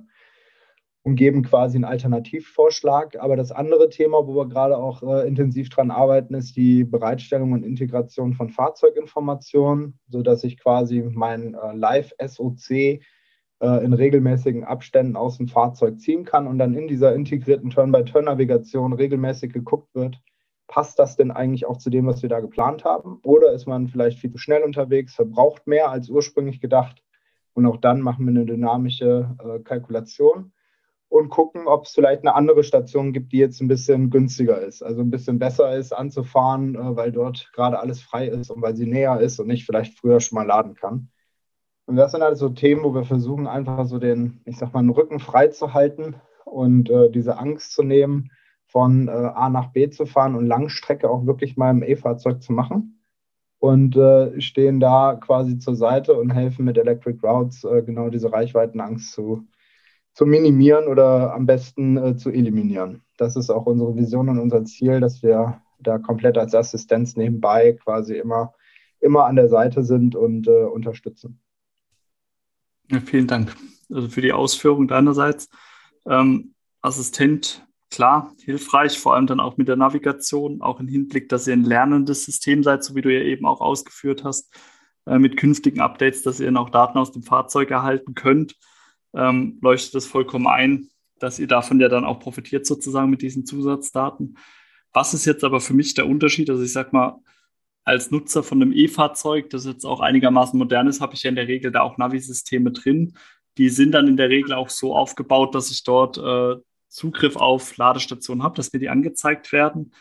und 1.03 1.15
geben 1.15 1.43
quasi 1.43 1.77
einen 1.77 1.85
Alternativvorschlag. 1.85 3.17
Aber 3.19 3.37
das 3.37 3.51
andere 3.51 3.89
Thema, 3.89 4.27
wo 4.27 4.35
wir 4.35 4.47
gerade 4.47 4.77
auch 4.77 5.01
äh, 5.01 5.27
intensiv 5.27 5.69
dran 5.69 5.91
arbeiten, 5.91 6.33
ist 6.33 6.57
die 6.57 6.83
Bereitstellung 6.83 7.53
und 7.53 7.63
Integration 7.63 8.33
von 8.33 8.49
Fahrzeuginformationen, 8.49 9.97
sodass 10.09 10.43
ich 10.43 10.59
quasi 10.59 11.01
mein 11.01 11.53
äh, 11.53 11.73
Live-SOC 11.73 12.99
in 13.67 13.93
regelmäßigen 13.93 14.63
Abständen 14.63 15.15
aus 15.15 15.37
dem 15.37 15.47
Fahrzeug 15.47 15.99
ziehen 15.99 16.25
kann 16.25 16.47
und 16.47 16.57
dann 16.57 16.73
in 16.73 16.87
dieser 16.87 17.13
integrierten 17.13 17.69
Turn-by-Turn-Navigation 17.69 18.93
regelmäßig 18.93 19.53
geguckt 19.53 19.93
wird, 19.93 20.19
passt 20.67 20.97
das 20.97 21.17
denn 21.17 21.31
eigentlich 21.31 21.65
auch 21.65 21.77
zu 21.77 21.89
dem, 21.89 22.07
was 22.07 22.21
wir 22.21 22.29
da 22.29 22.39
geplant 22.39 22.85
haben? 22.85 23.19
Oder 23.23 23.51
ist 23.51 23.67
man 23.67 23.87
vielleicht 23.87 24.19
viel 24.19 24.31
zu 24.31 24.37
schnell 24.37 24.63
unterwegs, 24.63 25.13
verbraucht 25.13 25.67
mehr 25.67 25.91
als 25.91 26.09
ursprünglich 26.09 26.61
gedacht? 26.61 27.03
Und 27.53 27.65
auch 27.65 27.77
dann 27.77 28.01
machen 28.01 28.25
wir 28.25 28.31
eine 28.31 28.45
dynamische 28.45 29.35
äh, 29.43 29.59
Kalkulation 29.59 30.53
und 31.09 31.27
gucken, 31.27 31.67
ob 31.67 31.83
es 31.85 31.91
vielleicht 31.91 32.21
eine 32.21 32.35
andere 32.35 32.63
Station 32.63 33.11
gibt, 33.11 33.33
die 33.33 33.37
jetzt 33.37 33.61
ein 33.61 33.67
bisschen 33.67 34.09
günstiger 34.09 34.61
ist, 34.61 34.81
also 34.81 35.01
ein 35.01 35.11
bisschen 35.11 35.39
besser 35.39 35.75
ist 35.75 35.91
anzufahren, 35.91 36.75
äh, 36.75 36.95
weil 36.95 37.11
dort 37.11 37.51
gerade 37.53 37.77
alles 37.79 38.01
frei 38.01 38.27
ist 38.27 38.49
und 38.49 38.61
weil 38.61 38.75
sie 38.77 38.87
näher 38.87 39.19
ist 39.19 39.39
und 39.39 39.47
nicht 39.47 39.65
vielleicht 39.65 39.99
früher 39.99 40.21
schon 40.21 40.37
mal 40.37 40.47
laden 40.47 40.73
kann. 40.73 41.09
Und 41.91 41.97
das 41.97 42.13
sind 42.13 42.23
halt 42.23 42.37
so 42.37 42.47
Themen, 42.47 42.85
wo 42.85 42.93
wir 42.93 43.03
versuchen, 43.03 43.47
einfach 43.47 43.85
so 43.85 43.99
den, 43.99 44.39
ich 44.45 44.57
sag 44.57 44.73
mal, 44.73 44.79
den 44.79 44.91
Rücken 44.91 45.19
frei 45.19 45.49
zu 45.49 45.73
halten 45.73 46.15
und 46.45 46.89
äh, 46.89 47.11
diese 47.11 47.37
Angst 47.37 47.73
zu 47.73 47.83
nehmen, 47.83 48.31
von 48.65 49.09
äh, 49.09 49.11
A 49.11 49.49
nach 49.49 49.73
B 49.73 49.89
zu 49.89 50.05
fahren 50.05 50.35
und 50.35 50.45
Langstrecke 50.45 51.09
auch 51.09 51.25
wirklich 51.25 51.57
mal 51.57 51.69
im 51.69 51.83
E-Fahrzeug 51.83 52.41
zu 52.41 52.53
machen. 52.53 53.03
Und 53.59 53.97
äh, 53.97 54.39
stehen 54.39 54.79
da 54.79 55.15
quasi 55.15 55.57
zur 55.57 55.75
Seite 55.75 56.13
und 56.13 56.29
helfen 56.29 56.63
mit 56.63 56.77
Electric 56.77 57.19
Routes 57.27 57.65
äh, 57.65 57.83
genau 57.83 58.07
diese 58.07 58.31
Reichweitenangst 58.31 59.11
zu, 59.11 59.45
zu 60.13 60.25
minimieren 60.25 60.87
oder 60.87 61.33
am 61.33 61.45
besten 61.45 61.97
äh, 61.97 62.15
zu 62.15 62.29
eliminieren. 62.29 63.01
Das 63.17 63.35
ist 63.35 63.49
auch 63.49 63.65
unsere 63.65 63.97
Vision 63.97 64.29
und 64.29 64.39
unser 64.39 64.63
Ziel, 64.63 65.01
dass 65.01 65.23
wir 65.23 65.61
da 65.77 65.97
komplett 65.97 66.37
als 66.37 66.55
Assistenz 66.55 67.17
nebenbei 67.17 67.73
quasi 67.73 68.15
immer, 68.15 68.53
immer 69.01 69.25
an 69.25 69.35
der 69.35 69.49
Seite 69.49 69.83
sind 69.83 70.15
und 70.15 70.47
äh, 70.47 70.63
unterstützen. 70.63 71.41
Ja, 72.91 72.99
vielen 72.99 73.27
Dank. 73.27 73.55
Also 73.89 74.09
für 74.09 74.21
die 74.21 74.33
Ausführung 74.33 74.87
deinerseits. 74.87 75.49
Ähm, 76.05 76.53
Assistent, 76.81 77.65
klar, 77.89 78.33
hilfreich, 78.43 78.99
vor 78.99 79.15
allem 79.15 79.27
dann 79.27 79.39
auch 79.39 79.57
mit 79.57 79.67
der 79.67 79.75
Navigation, 79.75 80.61
auch 80.61 80.79
im 80.79 80.87
Hinblick, 80.87 81.29
dass 81.29 81.47
ihr 81.47 81.53
ein 81.53 81.63
lernendes 81.63 82.25
System 82.25 82.63
seid, 82.63 82.83
so 82.83 82.95
wie 82.95 83.01
du 83.01 83.13
ja 83.13 83.21
eben 83.21 83.45
auch 83.45 83.61
ausgeführt 83.61 84.23
hast, 84.23 84.53
äh, 85.05 85.19
mit 85.19 85.37
künftigen 85.37 85.81
Updates, 85.81 86.21
dass 86.21 86.39
ihr 86.39 86.45
dann 86.45 86.57
auch 86.57 86.69
Daten 86.69 86.97
aus 86.97 87.11
dem 87.11 87.23
Fahrzeug 87.23 87.71
erhalten 87.71 88.13
könnt 88.13 88.55
ähm, 89.13 89.59
leuchtet 89.61 89.95
das 89.95 90.05
vollkommen 90.05 90.47
ein, 90.47 90.89
dass 91.19 91.39
ihr 91.39 91.47
davon 91.47 91.79
ja 91.79 91.89
dann 91.89 92.05
auch 92.05 92.19
profitiert 92.19 92.65
sozusagen 92.65 93.09
mit 93.09 93.21
diesen 93.21 93.45
Zusatzdaten. 93.45 94.37
Was 94.93 95.13
ist 95.13 95.25
jetzt 95.25 95.43
aber 95.43 95.59
für 95.59 95.73
mich 95.73 95.93
der 95.93 96.07
Unterschied? 96.07 96.49
Also 96.49 96.63
ich 96.63 96.73
sag 96.73 96.93
mal, 96.93 97.19
als 97.83 98.11
Nutzer 98.11 98.43
von 98.43 98.61
einem 98.61 98.73
E-Fahrzeug, 98.73 99.49
das 99.49 99.65
jetzt 99.65 99.85
auch 99.85 99.99
einigermaßen 99.99 100.57
modern 100.57 100.87
ist, 100.87 101.01
habe 101.01 101.13
ich 101.15 101.23
ja 101.23 101.29
in 101.29 101.35
der 101.35 101.47
Regel 101.47 101.71
da 101.71 101.81
auch 101.81 101.97
Navi-Systeme 101.97 102.71
drin. 102.71 103.13
Die 103.57 103.69
sind 103.69 103.91
dann 103.91 104.07
in 104.07 104.17
der 104.17 104.29
Regel 104.29 104.53
auch 104.53 104.69
so 104.69 104.95
aufgebaut, 104.95 105.55
dass 105.55 105.71
ich 105.71 105.83
dort 105.83 106.17
äh, 106.17 106.55
Zugriff 106.87 107.35
auf 107.35 107.77
Ladestationen 107.77 108.43
habe, 108.43 108.55
dass 108.55 108.71
mir 108.71 108.79
die 108.79 108.89
angezeigt 108.89 109.51
werden. 109.51 109.93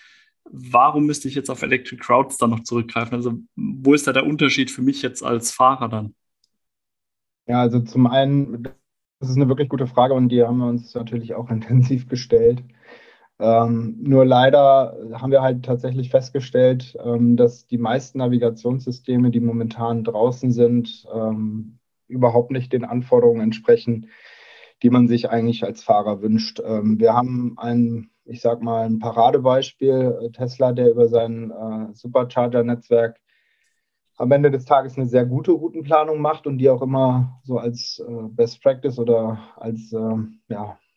Warum 0.44 1.06
müsste 1.06 1.28
ich 1.28 1.34
jetzt 1.34 1.50
auf 1.50 1.62
Electric 1.62 2.02
Crowds 2.02 2.36
dann 2.36 2.50
noch 2.50 2.64
zurückgreifen? 2.64 3.14
Also 3.14 3.38
wo 3.56 3.94
ist 3.94 4.06
da 4.06 4.12
der 4.12 4.26
Unterschied 4.26 4.70
für 4.70 4.82
mich 4.82 5.00
jetzt 5.02 5.22
als 5.22 5.52
Fahrer 5.52 5.88
dann? 5.88 6.14
Ja, 7.46 7.60
also 7.60 7.80
zum 7.80 8.06
einen, 8.06 8.64
das 9.20 9.30
ist 9.30 9.36
eine 9.36 9.48
wirklich 9.48 9.68
gute 9.68 9.86
Frage 9.86 10.14
und 10.14 10.28
die 10.28 10.42
haben 10.42 10.58
wir 10.58 10.66
uns 10.66 10.94
natürlich 10.94 11.34
auch 11.34 11.50
intensiv 11.50 12.08
gestellt. 12.08 12.62
Ähm, 13.40 13.96
nur 14.02 14.24
leider 14.26 14.96
haben 15.14 15.32
wir 15.32 15.42
halt 15.42 15.64
tatsächlich 15.64 16.10
festgestellt, 16.10 16.96
ähm, 17.02 17.36
dass 17.36 17.66
die 17.66 17.78
meisten 17.78 18.18
Navigationssysteme, 18.18 19.30
die 19.30 19.40
momentan 19.40 20.04
draußen 20.04 20.52
sind, 20.52 21.06
ähm, 21.12 21.78
überhaupt 22.06 22.50
nicht 22.50 22.72
den 22.72 22.84
Anforderungen 22.84 23.40
entsprechen, 23.40 24.10
die 24.82 24.90
man 24.90 25.08
sich 25.08 25.30
eigentlich 25.30 25.64
als 25.64 25.82
Fahrer 25.82 26.22
wünscht. 26.22 26.60
Ähm, 26.64 26.98
wir 27.00 27.14
haben 27.14 27.54
ein 27.56 28.10
ich 28.30 28.40
sag 28.40 28.62
mal, 28.62 28.86
ein 28.86 29.00
Paradebeispiel. 29.00 30.30
Tesla, 30.32 30.72
der 30.72 30.90
über 30.90 31.08
sein 31.08 31.50
äh, 31.50 31.94
Supercharger-Netzwerk 31.94 33.20
am 34.16 34.30
Ende 34.32 34.50
des 34.50 34.66
Tages 34.66 34.96
eine 34.96 35.06
sehr 35.06 35.24
gute 35.24 35.52
Routenplanung 35.52 36.20
macht 36.20 36.46
und 36.46 36.58
die 36.58 36.68
auch 36.68 36.82
immer 36.82 37.40
so 37.42 37.58
als 37.58 38.02
äh, 38.06 38.28
Best 38.28 38.62
Practice 38.62 38.98
oder 38.98 39.38
als 39.56 39.92
äh, 39.92 40.16
ja, 40.48 40.72
äh, 40.72 40.89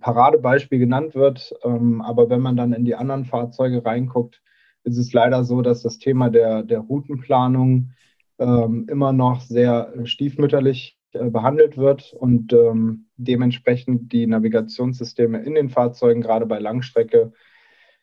Paradebeispiel 0.00 0.78
genannt 0.78 1.14
wird. 1.14 1.54
Ähm, 1.64 2.00
aber 2.00 2.30
wenn 2.30 2.40
man 2.40 2.56
dann 2.56 2.72
in 2.72 2.84
die 2.84 2.94
anderen 2.94 3.24
Fahrzeuge 3.24 3.84
reinguckt, 3.84 4.42
ist 4.84 4.98
es 4.98 5.12
leider 5.12 5.44
so, 5.44 5.62
dass 5.62 5.82
das 5.82 5.98
Thema 5.98 6.30
der, 6.30 6.62
der 6.62 6.80
Routenplanung 6.80 7.90
ähm, 8.38 8.86
immer 8.88 9.12
noch 9.12 9.40
sehr 9.40 9.92
stiefmütterlich 10.04 10.98
äh, 11.12 11.30
behandelt 11.30 11.76
wird 11.76 12.12
und 12.12 12.52
ähm, 12.52 13.06
dementsprechend 13.16 14.12
die 14.12 14.26
Navigationssysteme 14.26 15.42
in 15.42 15.54
den 15.54 15.70
Fahrzeugen 15.70 16.20
gerade 16.20 16.46
bei 16.46 16.58
Langstrecke 16.58 17.32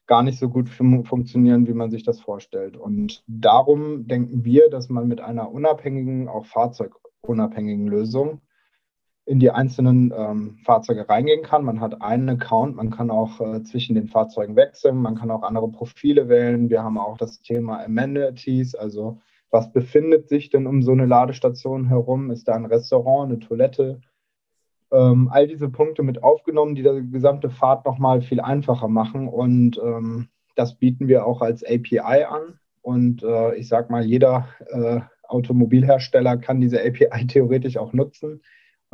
gar 0.07 0.23
nicht 0.23 0.37
so 0.37 0.49
gut 0.49 0.69
fun 0.69 1.03
funktionieren, 1.05 1.67
wie 1.67 1.73
man 1.73 1.89
sich 1.89 2.03
das 2.03 2.19
vorstellt. 2.19 2.77
Und 2.77 3.23
darum 3.27 4.07
denken 4.07 4.45
wir, 4.45 4.69
dass 4.69 4.89
man 4.89 5.07
mit 5.07 5.21
einer 5.21 5.51
unabhängigen, 5.51 6.27
auch 6.27 6.45
fahrzeugunabhängigen 6.45 7.87
Lösung 7.87 8.41
in 9.25 9.39
die 9.39 9.49
einzelnen 9.49 10.13
ähm, 10.15 10.57
Fahrzeuge 10.63 11.09
reingehen 11.09 11.43
kann. 11.43 11.65
Man 11.65 11.81
hat 11.81 12.01
einen 12.01 12.29
Account, 12.29 12.75
man 12.75 12.91
kann 12.91 13.09
auch 13.09 13.41
äh, 13.41 13.63
zwischen 13.63 13.95
den 13.95 14.07
Fahrzeugen 14.07 14.55
wechseln, 14.55 14.97
man 14.97 15.15
kann 15.15 15.31
auch 15.31 15.41
andere 15.41 15.69
Profile 15.69 16.29
wählen. 16.29 16.69
Wir 16.69 16.83
haben 16.83 16.99
auch 16.99 17.17
das 17.17 17.41
Thema 17.41 17.83
Amenities, 17.83 18.75
also 18.75 19.19
was 19.49 19.71
befindet 19.71 20.27
sich 20.27 20.49
denn 20.49 20.67
um 20.67 20.83
so 20.83 20.91
eine 20.91 21.05
Ladestation 21.05 21.87
herum? 21.87 22.29
Ist 22.29 22.47
da 22.47 22.55
ein 22.55 22.65
Restaurant, 22.65 23.31
eine 23.31 23.39
Toilette? 23.39 24.01
Ähm, 24.91 25.29
all 25.31 25.47
diese 25.47 25.69
Punkte 25.69 26.03
mit 26.03 26.23
aufgenommen, 26.23 26.75
die 26.75 26.83
die 26.83 27.09
gesamte 27.09 27.49
Fahrt 27.49 27.85
nochmal 27.85 28.21
viel 28.21 28.41
einfacher 28.41 28.89
machen. 28.89 29.27
Und 29.27 29.79
ähm, 29.83 30.27
das 30.55 30.75
bieten 30.75 31.07
wir 31.07 31.25
auch 31.25 31.41
als 31.41 31.63
API 31.63 32.25
an. 32.25 32.59
Und 32.81 33.23
äh, 33.23 33.55
ich 33.55 33.67
sage 33.67 33.91
mal, 33.91 34.05
jeder 34.05 34.47
äh, 34.67 34.99
Automobilhersteller 35.23 36.37
kann 36.37 36.59
diese 36.59 36.81
API 36.81 37.25
theoretisch 37.25 37.77
auch 37.77 37.93
nutzen 37.93 38.41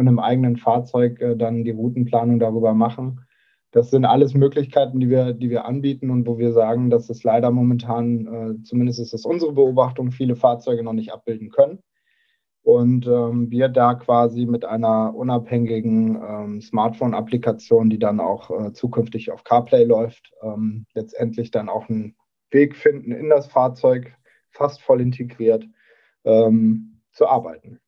und 0.01 0.08
im 0.08 0.20
eigenen 0.20 0.58
Fahrzeug 0.58 1.22
äh, 1.22 1.36
dann 1.36 1.63
die 1.63 1.70
Routenplanung 1.70 2.39
darüber 2.39 2.74
machen. 2.74 3.22
Das 3.70 3.91
sind 3.91 4.03
alles 4.03 4.34
Möglichkeiten, 4.34 5.00
die 5.00 5.10
wir, 5.10 5.34
die 5.34 5.51
wir 5.51 5.65
anbieten 5.65 6.10
und 6.10 6.25
wo 6.25 6.39
wir 6.39 6.53
sagen, 6.53 6.89
dass 6.89 7.10
es 7.12 7.24
leider 7.24 7.51
momentan, 7.51 8.27
äh, 8.27 8.63
zumindest 8.63 9.00
ist 9.00 9.13
das 9.13 9.25
unsere 9.25 9.53
Beobachtung, 9.53 10.12
viele 10.12 10.36
Fahrzeuge 10.36 10.84
noch 10.84 10.93
nicht 10.93 11.13
abbilden 11.13 11.51
können. 11.51 11.84
Und 12.63 13.05
ähm, 13.05 13.51
wir 13.51 13.70
da 13.70 13.93
quasi 13.93 14.48
mit 14.48 14.65
einer 14.65 15.15
unabhängigen 15.15 16.15
ähm, 16.15 16.62
Smartphone-Applikation, 16.62 17.91
die 17.91 18.00
dann 18.00 18.20
auch 18.20 18.50
äh, 18.50 18.74
zukünftig 18.74 19.31
auf 19.31 19.43
CarPlay 19.43 19.84
läuft, 19.84 20.31
ähm, 20.41 20.86
letztendlich 20.96 21.51
dann 21.51 21.70
auch 21.70 21.89
einen 21.89 22.15
Weg 22.50 22.75
finden, 22.75 23.12
in 23.12 23.29
das 23.29 23.48
Fahrzeug 23.48 24.12
fast 24.50 24.81
voll 24.81 25.00
integriert 25.00 25.63
ähm, 26.24 27.01
zu 27.12 27.27
arbeiten. 27.27 27.79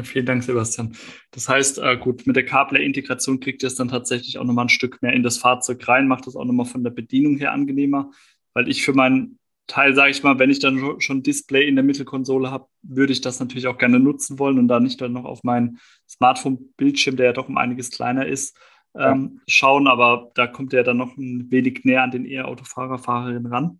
Vielen 0.04 0.26
Dank, 0.26 0.42
Sebastian. 0.42 0.94
Das 1.30 1.48
heißt, 1.48 1.78
äh, 1.78 1.96
gut, 1.96 2.26
mit 2.26 2.36
der 2.36 2.44
CarPlay-Integration 2.44 3.40
kriegt 3.40 3.62
ihr 3.62 3.66
es 3.66 3.74
dann 3.74 3.88
tatsächlich 3.88 4.38
auch 4.38 4.44
nochmal 4.44 4.66
ein 4.66 4.70
Stück 4.70 5.02
mehr 5.02 5.12
in 5.12 5.22
das 5.22 5.38
Fahrzeug 5.38 5.86
rein, 5.88 6.08
macht 6.08 6.26
das 6.26 6.36
auch 6.36 6.44
nochmal 6.44 6.66
von 6.66 6.84
der 6.84 6.90
Bedienung 6.90 7.36
her 7.36 7.52
angenehmer, 7.52 8.10
weil 8.54 8.68
ich 8.68 8.82
für 8.82 8.92
meinen 8.92 9.38
Teil, 9.66 9.94
sage 9.94 10.10
ich 10.10 10.22
mal, 10.22 10.38
wenn 10.38 10.50
ich 10.50 10.58
dann 10.58 11.00
schon 11.00 11.22
Display 11.22 11.68
in 11.68 11.76
der 11.76 11.84
Mittelkonsole 11.84 12.50
habe, 12.50 12.66
würde 12.82 13.12
ich 13.12 13.20
das 13.20 13.38
natürlich 13.38 13.68
auch 13.68 13.78
gerne 13.78 14.00
nutzen 14.00 14.38
wollen 14.38 14.58
und 14.58 14.66
da 14.66 14.80
nicht 14.80 15.00
dann 15.00 15.12
noch 15.12 15.24
auf 15.24 15.44
meinen 15.44 15.78
Smartphone-Bildschirm, 16.08 17.16
der 17.16 17.26
ja 17.26 17.32
doch 17.32 17.48
um 17.48 17.56
einiges 17.56 17.90
kleiner 17.90 18.26
ist, 18.26 18.56
ähm, 18.96 19.34
ja. 19.36 19.42
schauen, 19.46 19.86
aber 19.86 20.32
da 20.34 20.48
kommt 20.48 20.74
er 20.74 20.82
dann 20.82 20.96
noch 20.96 21.16
ein 21.16 21.50
wenig 21.52 21.84
näher 21.84 22.02
an 22.02 22.10
den 22.10 22.24
E-Autofahrer, 22.24 22.98
Fahrerin 22.98 23.46
ran. 23.46 23.78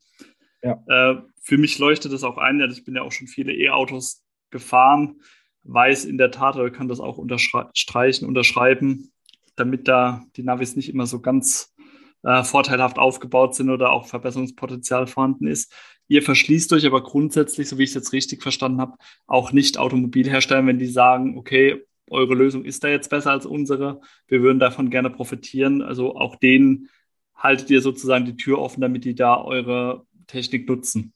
Ja. 0.63 0.81
Äh, 0.87 1.23
für 1.43 1.59
mich 1.59 1.79
leuchtet 1.81 2.13
das 2.13 2.23
auch 2.23 2.39
ein, 2.39 2.61
ich 2.71 2.85
bin 2.85 2.95
ja 2.95 3.03
auch 3.03 3.13
schon 3.13 3.27
viele 3.27 3.53
E-Autos 3.53 4.25
gefahren 4.51 5.17
weiß 5.65 6.05
in 6.05 6.19
der 6.19 6.31
Tat, 6.31 6.57
oder 6.57 6.71
kann 6.71 6.89
das 6.89 7.01
auch 7.01 7.19
unterstreichen, 7.19 8.27
unterschreiben, 8.27 9.13
damit 9.57 9.89
da 9.89 10.25
die 10.37 10.43
Navis 10.43 10.77
nicht 10.77 10.89
immer 10.89 11.07
so 11.07 11.21
ganz 11.21 11.75
äh, 12.23 12.43
vorteilhaft 12.45 12.99
aufgebaut 12.99 13.55
sind 13.55 13.71
oder 13.71 13.93
auch 13.93 14.07
Verbesserungspotenzial 14.07 15.07
vorhanden 15.07 15.47
ist. 15.47 15.73
Ihr 16.09 16.23
verschließt 16.23 16.73
euch 16.73 16.87
aber 16.87 17.03
grundsätzlich, 17.03 17.69
so 17.69 17.79
wie 17.79 17.85
ich 17.85 17.91
es 17.91 17.95
jetzt 17.95 18.13
richtig 18.13 18.43
verstanden 18.43 18.81
habe, 18.81 18.97
auch 19.27 19.53
nicht 19.53 19.79
Automobilhersteller, 19.79 20.67
wenn 20.67 20.79
die 20.79 20.87
sagen, 20.87 21.39
okay, 21.39 21.85
eure 22.11 22.35
Lösung 22.35 22.65
ist 22.65 22.83
da 22.83 22.89
jetzt 22.89 23.09
besser 23.09 23.31
als 23.31 23.47
unsere, 23.47 24.01
wir 24.27 24.43
würden 24.43 24.59
davon 24.59 24.91
gerne 24.91 25.11
profitieren. 25.11 25.83
Also 25.83 26.17
auch 26.17 26.37
denen 26.37 26.89
haltet 27.37 27.71
ihr 27.71 27.81
sozusagen 27.81 28.25
die 28.25 28.37
Tür 28.37 28.59
offen, 28.59 28.81
damit 28.81 29.05
die 29.05 29.15
da 29.15 29.41
eure 29.43 30.05
Technik 30.27 30.69
nutzen. 30.69 31.13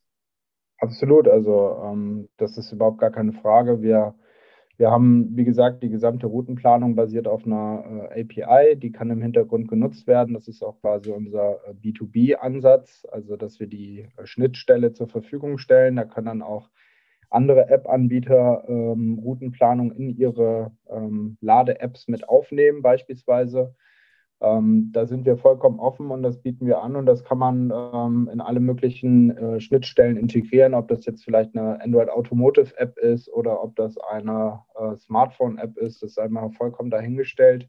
Absolut, 0.78 1.28
also 1.28 1.82
ähm, 1.84 2.28
das 2.36 2.56
ist 2.56 2.72
überhaupt 2.72 2.98
gar 2.98 3.10
keine 3.10 3.32
Frage. 3.32 3.82
Wir 3.82 4.14
wir 4.76 4.90
haben, 4.90 5.36
wie 5.36 5.44
gesagt, 5.44 5.82
die 5.84 5.88
gesamte 5.88 6.26
Routenplanung 6.26 6.96
basiert 6.96 7.28
auf 7.28 7.46
einer 7.46 8.08
äh, 8.10 8.22
API, 8.22 8.76
die 8.76 8.90
kann 8.90 9.10
im 9.10 9.22
Hintergrund 9.22 9.68
genutzt 9.68 10.06
werden. 10.08 10.34
Das 10.34 10.48
ist 10.48 10.62
auch 10.62 10.80
quasi 10.80 11.12
unser 11.12 11.60
äh, 11.66 11.74
B2B-Ansatz, 11.74 13.06
also 13.12 13.36
dass 13.36 13.60
wir 13.60 13.68
die 13.68 14.08
äh, 14.16 14.26
Schnittstelle 14.26 14.92
zur 14.92 15.08
Verfügung 15.08 15.58
stellen. 15.58 15.96
Da 15.96 16.04
können 16.04 16.26
dann 16.26 16.42
auch 16.42 16.70
andere 17.30 17.68
App-Anbieter 17.68 18.64
ähm, 18.68 19.20
Routenplanung 19.22 19.92
in 19.92 20.10
ihre 20.10 20.72
ähm, 20.88 21.36
Lade-Apps 21.40 22.08
mit 22.08 22.28
aufnehmen, 22.28 22.82
beispielsweise. 22.82 23.74
Ähm, 24.40 24.90
da 24.92 25.06
sind 25.06 25.24
wir 25.24 25.36
vollkommen 25.36 25.78
offen 25.78 26.10
und 26.10 26.22
das 26.22 26.42
bieten 26.42 26.66
wir 26.66 26.82
an 26.82 26.96
und 26.96 27.06
das 27.06 27.24
kann 27.24 27.38
man 27.38 27.72
ähm, 27.72 28.28
in 28.32 28.40
alle 28.40 28.60
möglichen 28.60 29.36
äh, 29.36 29.60
Schnittstellen 29.60 30.16
integrieren, 30.16 30.74
ob 30.74 30.88
das 30.88 31.06
jetzt 31.06 31.24
vielleicht 31.24 31.56
eine 31.56 31.80
Android 31.80 32.10
Automotive 32.10 32.76
App 32.78 32.98
ist 32.98 33.32
oder 33.32 33.62
ob 33.62 33.76
das 33.76 33.96
eine 33.98 34.60
äh, 34.74 34.96
Smartphone 34.96 35.58
App 35.58 35.76
ist, 35.76 36.02
das 36.02 36.12
ist 36.12 36.18
einmal 36.18 36.50
vollkommen 36.50 36.90
dahingestellt. 36.90 37.68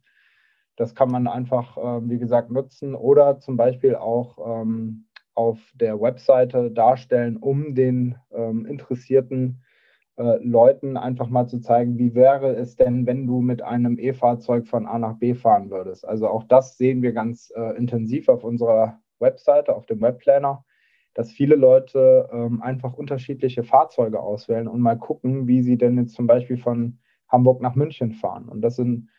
Das 0.76 0.96
kann 0.96 1.10
man 1.10 1.28
einfach, 1.28 1.78
äh, 1.78 2.10
wie 2.10 2.20
gesagt, 2.20 2.52
nutzen 2.52 2.96
oder 2.96 3.40
zum 3.40 3.58
Beispiel 3.58 3.96
auch 3.96 4.62
ähm, 4.62 5.06
auf 5.36 5.60
der 5.76 6.02
Webseite 6.02 6.72
darstellen, 6.72 7.38
um 7.38 7.76
den 7.76 8.16
ähm, 8.32 8.66
Interessierten 8.66 9.62
äh, 10.18 10.38
Leuten 10.44 10.98
einfach 10.98 11.30
mal 11.30 11.48
zu 11.48 11.60
zeigen, 11.60 11.98
wie 11.98 12.16
wäre 12.16 12.56
es 12.56 12.76
denn, 12.76 13.06
wenn 13.06 13.28
du 13.28 13.42
mit 13.42 13.62
einem 13.62 14.00
E-Fahrzeug 14.00 14.68
von 14.68 14.86
A 14.86 14.98
nach 14.98 15.18
B 15.18 15.34
fahren 15.34 15.70
würdest. 15.70 16.08
Also 16.08 16.28
auch 16.28 16.44
das 16.44 16.78
sehen 16.78 17.02
wir 17.02 17.12
ganz 17.12 17.52
äh, 17.56 17.76
intensiv 17.78 18.30
auf 18.30 18.44
unserer 18.44 19.00
Webseite, 19.20 19.76
auf 19.76 19.86
dem 19.86 20.02
Webplanner, 20.02 20.64
dass 21.14 21.32
viele 21.32 21.56
Leute 21.56 22.30
ähm, 22.32 22.62
einfach 22.62 22.94
unterschiedliche 22.94 23.64
Fahrzeuge 23.64 24.20
auswählen 24.22 24.68
und 24.68 24.82
mal 24.82 24.98
gucken, 24.98 25.48
wie 25.48 25.62
sie 25.62 25.78
denn 25.78 25.98
jetzt 25.98 26.14
zum 26.14 26.28
Beispiel 26.28 26.58
von 26.58 27.00
Hamburg 27.28 27.62
nach 27.62 27.76
München 27.76 28.12
fahren. 28.12 28.48
Und 28.48 28.62
das 28.62 28.76
sind 28.76 29.10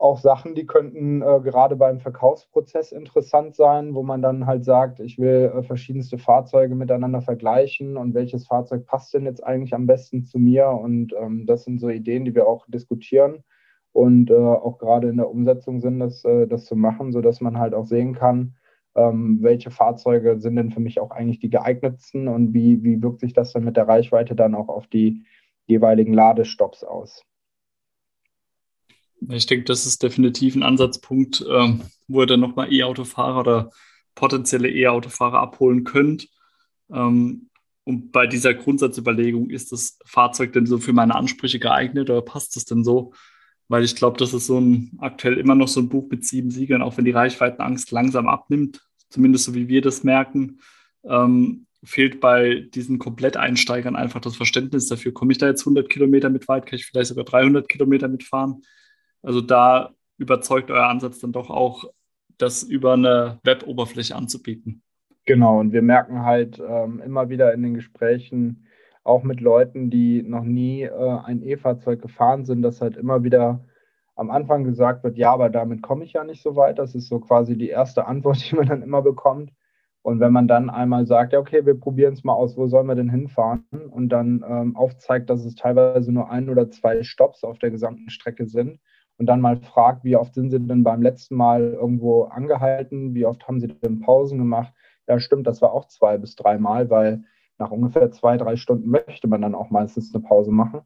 auch 0.00 0.18
Sachen, 0.18 0.54
die 0.54 0.66
könnten 0.66 1.20
äh, 1.20 1.40
gerade 1.42 1.76
beim 1.76 2.00
Verkaufsprozess 2.00 2.90
interessant 2.90 3.54
sein, 3.54 3.94
wo 3.94 4.02
man 4.02 4.22
dann 4.22 4.46
halt 4.46 4.64
sagt, 4.64 4.98
ich 4.98 5.18
will 5.18 5.52
äh, 5.54 5.62
verschiedenste 5.62 6.16
Fahrzeuge 6.16 6.74
miteinander 6.74 7.20
vergleichen 7.20 7.98
und 7.98 8.14
welches 8.14 8.46
Fahrzeug 8.46 8.86
passt 8.86 9.12
denn 9.12 9.26
jetzt 9.26 9.44
eigentlich 9.44 9.74
am 9.74 9.86
besten 9.86 10.24
zu 10.24 10.38
mir. 10.38 10.68
Und 10.68 11.12
ähm, 11.20 11.44
das 11.44 11.64
sind 11.64 11.80
so 11.80 11.90
Ideen, 11.90 12.24
die 12.24 12.34
wir 12.34 12.46
auch 12.48 12.66
diskutieren 12.68 13.44
und 13.92 14.30
äh, 14.30 14.34
auch 14.34 14.78
gerade 14.78 15.10
in 15.10 15.18
der 15.18 15.28
Umsetzung 15.28 15.80
sind, 15.80 15.98
das, 15.98 16.24
äh, 16.24 16.46
das 16.46 16.64
zu 16.64 16.76
machen, 16.76 17.12
sodass 17.12 17.42
man 17.42 17.58
halt 17.58 17.74
auch 17.74 17.86
sehen 17.86 18.14
kann, 18.14 18.54
ähm, 18.94 19.38
welche 19.42 19.70
Fahrzeuge 19.70 20.40
sind 20.40 20.56
denn 20.56 20.70
für 20.70 20.80
mich 20.80 20.98
auch 20.98 21.10
eigentlich 21.10 21.40
die 21.40 21.50
geeignetsten 21.50 22.26
und 22.26 22.54
wie, 22.54 22.82
wie 22.82 23.02
wirkt 23.02 23.20
sich 23.20 23.34
das 23.34 23.52
dann 23.52 23.64
mit 23.64 23.76
der 23.76 23.86
Reichweite 23.86 24.34
dann 24.34 24.54
auch 24.54 24.68
auf 24.68 24.86
die 24.86 25.24
jeweiligen 25.66 26.14
Ladestops 26.14 26.84
aus. 26.84 27.22
Ich 29.28 29.46
denke, 29.46 29.64
das 29.64 29.86
ist 29.86 30.02
definitiv 30.02 30.54
ein 30.54 30.62
Ansatzpunkt, 30.62 31.44
ähm, 31.48 31.82
wo 32.08 32.22
ihr 32.22 32.26
dann 32.26 32.40
nochmal 32.40 32.72
E-Autofahrer 32.72 33.40
oder 33.40 33.70
potenzielle 34.14 34.70
E-Autofahrer 34.70 35.38
abholen 35.38 35.84
könnt. 35.84 36.28
Ähm, 36.92 37.50
und 37.84 38.12
bei 38.12 38.26
dieser 38.26 38.54
Grundsatzüberlegung, 38.54 39.50
ist 39.50 39.72
das 39.72 39.98
Fahrzeug 40.04 40.52
denn 40.52 40.66
so 40.66 40.78
für 40.78 40.92
meine 40.92 41.14
Ansprüche 41.14 41.58
geeignet 41.58 42.10
oder 42.10 42.22
passt 42.22 42.56
es 42.56 42.64
denn 42.64 42.84
so? 42.84 43.12
Weil 43.68 43.84
ich 43.84 43.96
glaube, 43.96 44.18
das 44.18 44.34
ist 44.34 44.46
so 44.46 44.60
ein 44.60 44.92
aktuell 44.98 45.38
immer 45.38 45.54
noch 45.54 45.68
so 45.68 45.80
ein 45.80 45.88
Buch 45.88 46.08
mit 46.10 46.24
sieben 46.24 46.50
Siegern, 46.50 46.82
auch 46.82 46.96
wenn 46.96 47.04
die 47.04 47.10
Reichweitenangst 47.10 47.90
langsam 47.90 48.28
abnimmt, 48.28 48.80
zumindest 49.08 49.44
so 49.44 49.54
wie 49.54 49.68
wir 49.68 49.80
das 49.80 50.04
merken, 50.04 50.60
ähm, 51.04 51.66
fehlt 51.82 52.20
bei 52.20 52.68
diesen 52.74 52.98
Kompletteinsteigern 52.98 53.96
einfach 53.96 54.20
das 54.20 54.36
Verständnis 54.36 54.86
dafür. 54.86 55.12
Komme 55.12 55.32
ich 55.32 55.38
da 55.38 55.46
jetzt 55.46 55.62
100 55.62 55.88
Kilometer 55.88 56.28
mit 56.28 56.46
weit, 56.48 56.66
kann 56.66 56.78
ich 56.78 56.86
vielleicht 56.86 57.08
sogar 57.08 57.24
300 57.24 57.68
Kilometer 57.68 58.08
mitfahren? 58.08 58.62
Also 59.22 59.40
da 59.40 59.90
überzeugt 60.18 60.70
euer 60.70 60.86
Ansatz 60.86 61.18
dann 61.18 61.32
doch 61.32 61.50
auch, 61.50 61.84
das 62.38 62.62
über 62.62 62.94
eine 62.94 63.38
Web-Oberfläche 63.44 64.16
anzubieten. 64.16 64.82
Genau, 65.26 65.60
und 65.60 65.72
wir 65.72 65.82
merken 65.82 66.24
halt 66.24 66.60
ähm, 66.66 67.00
immer 67.04 67.28
wieder 67.28 67.52
in 67.52 67.62
den 67.62 67.74
Gesprächen, 67.74 68.66
auch 69.04 69.22
mit 69.22 69.40
Leuten, 69.40 69.90
die 69.90 70.22
noch 70.22 70.44
nie 70.44 70.82
äh, 70.82 71.18
ein 71.24 71.42
E-Fahrzeug 71.42 72.00
gefahren 72.00 72.44
sind, 72.44 72.62
dass 72.62 72.80
halt 72.80 72.96
immer 72.96 73.22
wieder 73.24 73.64
am 74.16 74.30
Anfang 74.30 74.64
gesagt 74.64 75.02
wird, 75.04 75.16
ja, 75.16 75.32
aber 75.32 75.48
damit 75.48 75.82
komme 75.82 76.04
ich 76.04 76.12
ja 76.12 76.24
nicht 76.24 76.42
so 76.42 76.56
weit. 76.56 76.78
Das 76.78 76.94
ist 76.94 77.08
so 77.08 77.20
quasi 77.20 77.56
die 77.56 77.68
erste 77.68 78.06
Antwort, 78.06 78.38
die 78.50 78.56
man 78.56 78.66
dann 78.66 78.82
immer 78.82 79.02
bekommt. 79.02 79.52
Und 80.02 80.20
wenn 80.20 80.32
man 80.32 80.48
dann 80.48 80.70
einmal 80.70 81.06
sagt, 81.06 81.34
ja, 81.34 81.38
okay, 81.38 81.64
wir 81.66 81.78
probieren 81.78 82.14
es 82.14 82.24
mal 82.24 82.32
aus, 82.32 82.56
wo 82.56 82.66
sollen 82.68 82.86
wir 82.86 82.94
denn 82.94 83.10
hinfahren? 83.10 83.64
Und 83.90 84.08
dann 84.08 84.42
ähm, 84.48 84.76
aufzeigt, 84.76 85.28
dass 85.28 85.44
es 85.44 85.54
teilweise 85.54 86.10
nur 86.10 86.30
ein 86.30 86.48
oder 86.48 86.70
zwei 86.70 87.02
Stops 87.02 87.44
auf 87.44 87.58
der 87.58 87.70
gesamten 87.70 88.08
Strecke 88.08 88.46
sind 88.46 88.80
und 89.20 89.26
dann 89.26 89.42
mal 89.42 89.58
fragt, 89.58 90.02
wie 90.02 90.16
oft 90.16 90.32
sind 90.32 90.48
Sie 90.48 90.58
denn 90.58 90.82
beim 90.82 91.02
letzten 91.02 91.34
Mal 91.34 91.74
irgendwo 91.74 92.24
angehalten? 92.24 93.14
Wie 93.14 93.26
oft 93.26 93.46
haben 93.46 93.60
Sie 93.60 93.68
denn 93.68 94.00
Pausen 94.00 94.38
gemacht? 94.38 94.72
Ja, 95.06 95.20
stimmt, 95.20 95.46
das 95.46 95.60
war 95.60 95.74
auch 95.74 95.88
zwei 95.88 96.16
bis 96.16 96.36
drei 96.36 96.56
Mal, 96.56 96.88
weil 96.88 97.22
nach 97.58 97.70
ungefähr 97.70 98.10
zwei, 98.12 98.38
drei 98.38 98.56
Stunden 98.56 98.88
möchte 98.88 99.28
man 99.28 99.42
dann 99.42 99.54
auch 99.54 99.68
meistens 99.68 100.14
eine 100.14 100.24
Pause 100.24 100.52
machen. 100.52 100.80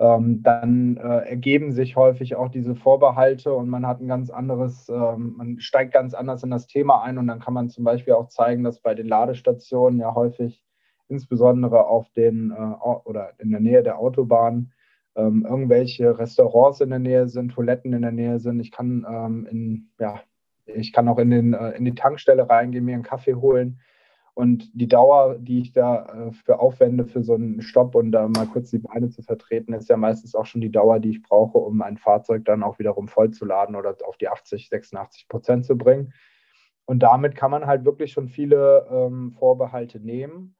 Ähm, 0.00 0.42
dann 0.42 0.96
äh, 0.96 1.28
ergeben 1.28 1.70
sich 1.70 1.94
häufig 1.94 2.34
auch 2.34 2.48
diese 2.48 2.74
Vorbehalte 2.74 3.54
und 3.54 3.68
man 3.68 3.86
hat 3.86 4.00
ein 4.00 4.08
ganz 4.08 4.30
anderes, 4.30 4.88
ähm, 4.88 5.34
man 5.36 5.60
steigt 5.60 5.94
ganz 5.94 6.14
anders 6.14 6.42
in 6.42 6.50
das 6.50 6.66
Thema 6.66 7.02
ein 7.02 7.16
und 7.16 7.28
dann 7.28 7.38
kann 7.38 7.54
man 7.54 7.68
zum 7.68 7.84
Beispiel 7.84 8.14
auch 8.14 8.26
zeigen, 8.26 8.64
dass 8.64 8.80
bei 8.80 8.96
den 8.96 9.06
Ladestationen 9.06 10.00
ja 10.00 10.16
häufig 10.16 10.64
insbesondere 11.06 11.86
auf 11.86 12.10
den 12.10 12.50
äh, 12.50 12.54
oder 13.04 13.34
in 13.38 13.52
der 13.52 13.60
Nähe 13.60 13.84
der 13.84 14.00
Autobahn 14.00 14.72
ähm, 15.16 15.44
irgendwelche 15.48 16.18
Restaurants 16.18 16.80
in 16.80 16.90
der 16.90 16.98
Nähe 16.98 17.28
sind, 17.28 17.50
Toiletten 17.50 17.92
in 17.92 18.02
der 18.02 18.12
Nähe 18.12 18.38
sind. 18.38 18.60
Ich 18.60 18.70
kann 18.70 19.06
ähm, 19.08 19.46
in, 19.50 19.90
ja, 19.98 20.20
ich 20.66 20.92
kann 20.92 21.08
auch 21.08 21.18
in, 21.18 21.30
den, 21.30 21.54
äh, 21.54 21.70
in 21.72 21.84
die 21.84 21.94
Tankstelle 21.94 22.48
reingehen, 22.48 22.84
mir 22.84 22.94
einen 22.94 23.02
Kaffee 23.02 23.34
holen. 23.34 23.80
Und 24.34 24.70
die 24.72 24.88
Dauer, 24.88 25.36
die 25.38 25.60
ich 25.60 25.72
da 25.72 26.06
äh, 26.06 26.32
für 26.32 26.58
aufwende 26.58 27.04
für 27.04 27.22
so 27.22 27.34
einen 27.34 27.60
Stopp 27.60 27.94
und 27.94 28.12
da 28.12 28.28
mal 28.28 28.46
kurz 28.46 28.70
die 28.70 28.78
Beine 28.78 29.10
zu 29.10 29.22
vertreten, 29.22 29.74
ist 29.74 29.90
ja 29.90 29.98
meistens 29.98 30.34
auch 30.34 30.46
schon 30.46 30.62
die 30.62 30.72
Dauer, 30.72 31.00
die 31.00 31.10
ich 31.10 31.22
brauche, 31.22 31.58
um 31.58 31.76
mein 31.76 31.98
Fahrzeug 31.98 32.46
dann 32.46 32.62
auch 32.62 32.78
wiederum 32.78 33.08
vollzuladen 33.08 33.76
oder 33.76 33.94
auf 34.06 34.16
die 34.16 34.28
80, 34.28 34.70
86 34.70 35.28
Prozent 35.28 35.66
zu 35.66 35.76
bringen. 35.76 36.14
Und 36.86 37.00
damit 37.00 37.36
kann 37.36 37.50
man 37.50 37.66
halt 37.66 37.84
wirklich 37.84 38.12
schon 38.12 38.28
viele 38.28 38.86
ähm, 38.90 39.32
Vorbehalte 39.32 40.00
nehmen 40.00 40.54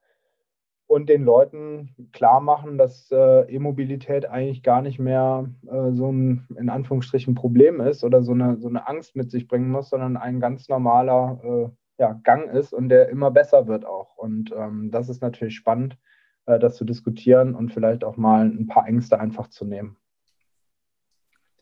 und 0.92 1.08
den 1.08 1.25
Leuten 1.25 1.94
klar 2.12 2.42
machen, 2.42 2.76
dass 2.76 3.11
äh, 3.11 3.50
E-Mobilität 3.50 4.26
eigentlich 4.26 4.62
gar 4.62 4.82
nicht 4.82 4.99
mehr 4.99 5.49
äh, 5.66 5.92
so 5.92 6.12
ein 6.12 6.46
in 6.58 6.68
Anführungsstrichen 6.68 7.34
Problem 7.34 7.80
ist 7.80 8.04
oder 8.04 8.22
so 8.22 8.32
eine, 8.32 8.58
so 8.61 8.68
eine 8.68 8.87
Angst 8.87 9.16
mit 9.16 9.30
sich 9.30 9.49
bringen 9.49 9.70
muss, 9.70 9.88
sondern 9.88 10.18
ein 10.18 10.38
ganz 10.38 10.68
normaler 10.68 11.40
äh, 11.42 12.02
ja, 12.02 12.12
Gang 12.25 12.50
ist 12.50 12.75
und 12.75 12.90
der 12.90 13.08
immer 13.08 13.30
besser 13.30 13.66
wird 13.68 13.87
auch. 13.87 14.18
Und 14.18 14.52
ähm, 14.54 14.90
das 14.90 15.08
ist 15.08 15.22
natürlich 15.22 15.56
spannend, 15.56 15.96
äh, 16.44 16.58
das 16.58 16.76
zu 16.76 16.84
diskutieren 16.84 17.54
und 17.54 17.72
vielleicht 17.72 18.04
auch 18.04 18.18
mal 18.18 18.44
ein 18.44 18.66
paar 18.66 18.87
Ängste 18.87 19.18
einfach 19.18 19.49
zu 19.49 19.64
nehmen. 19.64 19.96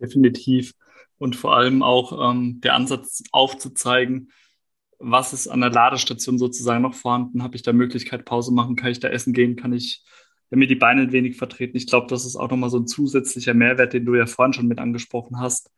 Definitiv. 0.00 0.74
Und 1.18 1.36
vor 1.36 1.56
allem 1.56 1.84
auch 1.84 2.32
ähm, 2.32 2.60
der 2.64 2.74
Ansatz 2.74 3.22
aufzuzeigen, 3.30 4.32
was 5.00 5.32
ist 5.32 5.48
an 5.48 5.60
der 5.60 5.70
Ladestation 5.70 6.38
sozusagen 6.38 6.82
noch 6.82 6.94
vorhanden? 6.94 7.42
Habe 7.42 7.56
ich 7.56 7.62
da 7.62 7.72
Möglichkeit, 7.72 8.24
Pause 8.26 8.52
machen? 8.52 8.76
Kann 8.76 8.92
ich 8.92 9.00
da 9.00 9.08
essen 9.08 9.32
gehen? 9.32 9.56
Kann 9.56 9.72
ich 9.72 10.04
mir 10.50 10.66
die 10.66 10.74
Beine 10.74 11.02
ein 11.02 11.12
wenig 11.12 11.36
vertreten? 11.36 11.76
Ich 11.76 11.86
glaube, 11.86 12.06
das 12.08 12.26
ist 12.26 12.36
auch 12.36 12.50
nochmal 12.50 12.70
so 12.70 12.78
ein 12.78 12.86
zusätzlicher 12.86 13.54
Mehrwert, 13.54 13.94
den 13.94 14.04
du 14.04 14.14
ja 14.14 14.26
vorhin 14.26 14.52
schon 14.52 14.68
mit 14.68 14.78
angesprochen 14.78 15.40
hast, 15.40 15.70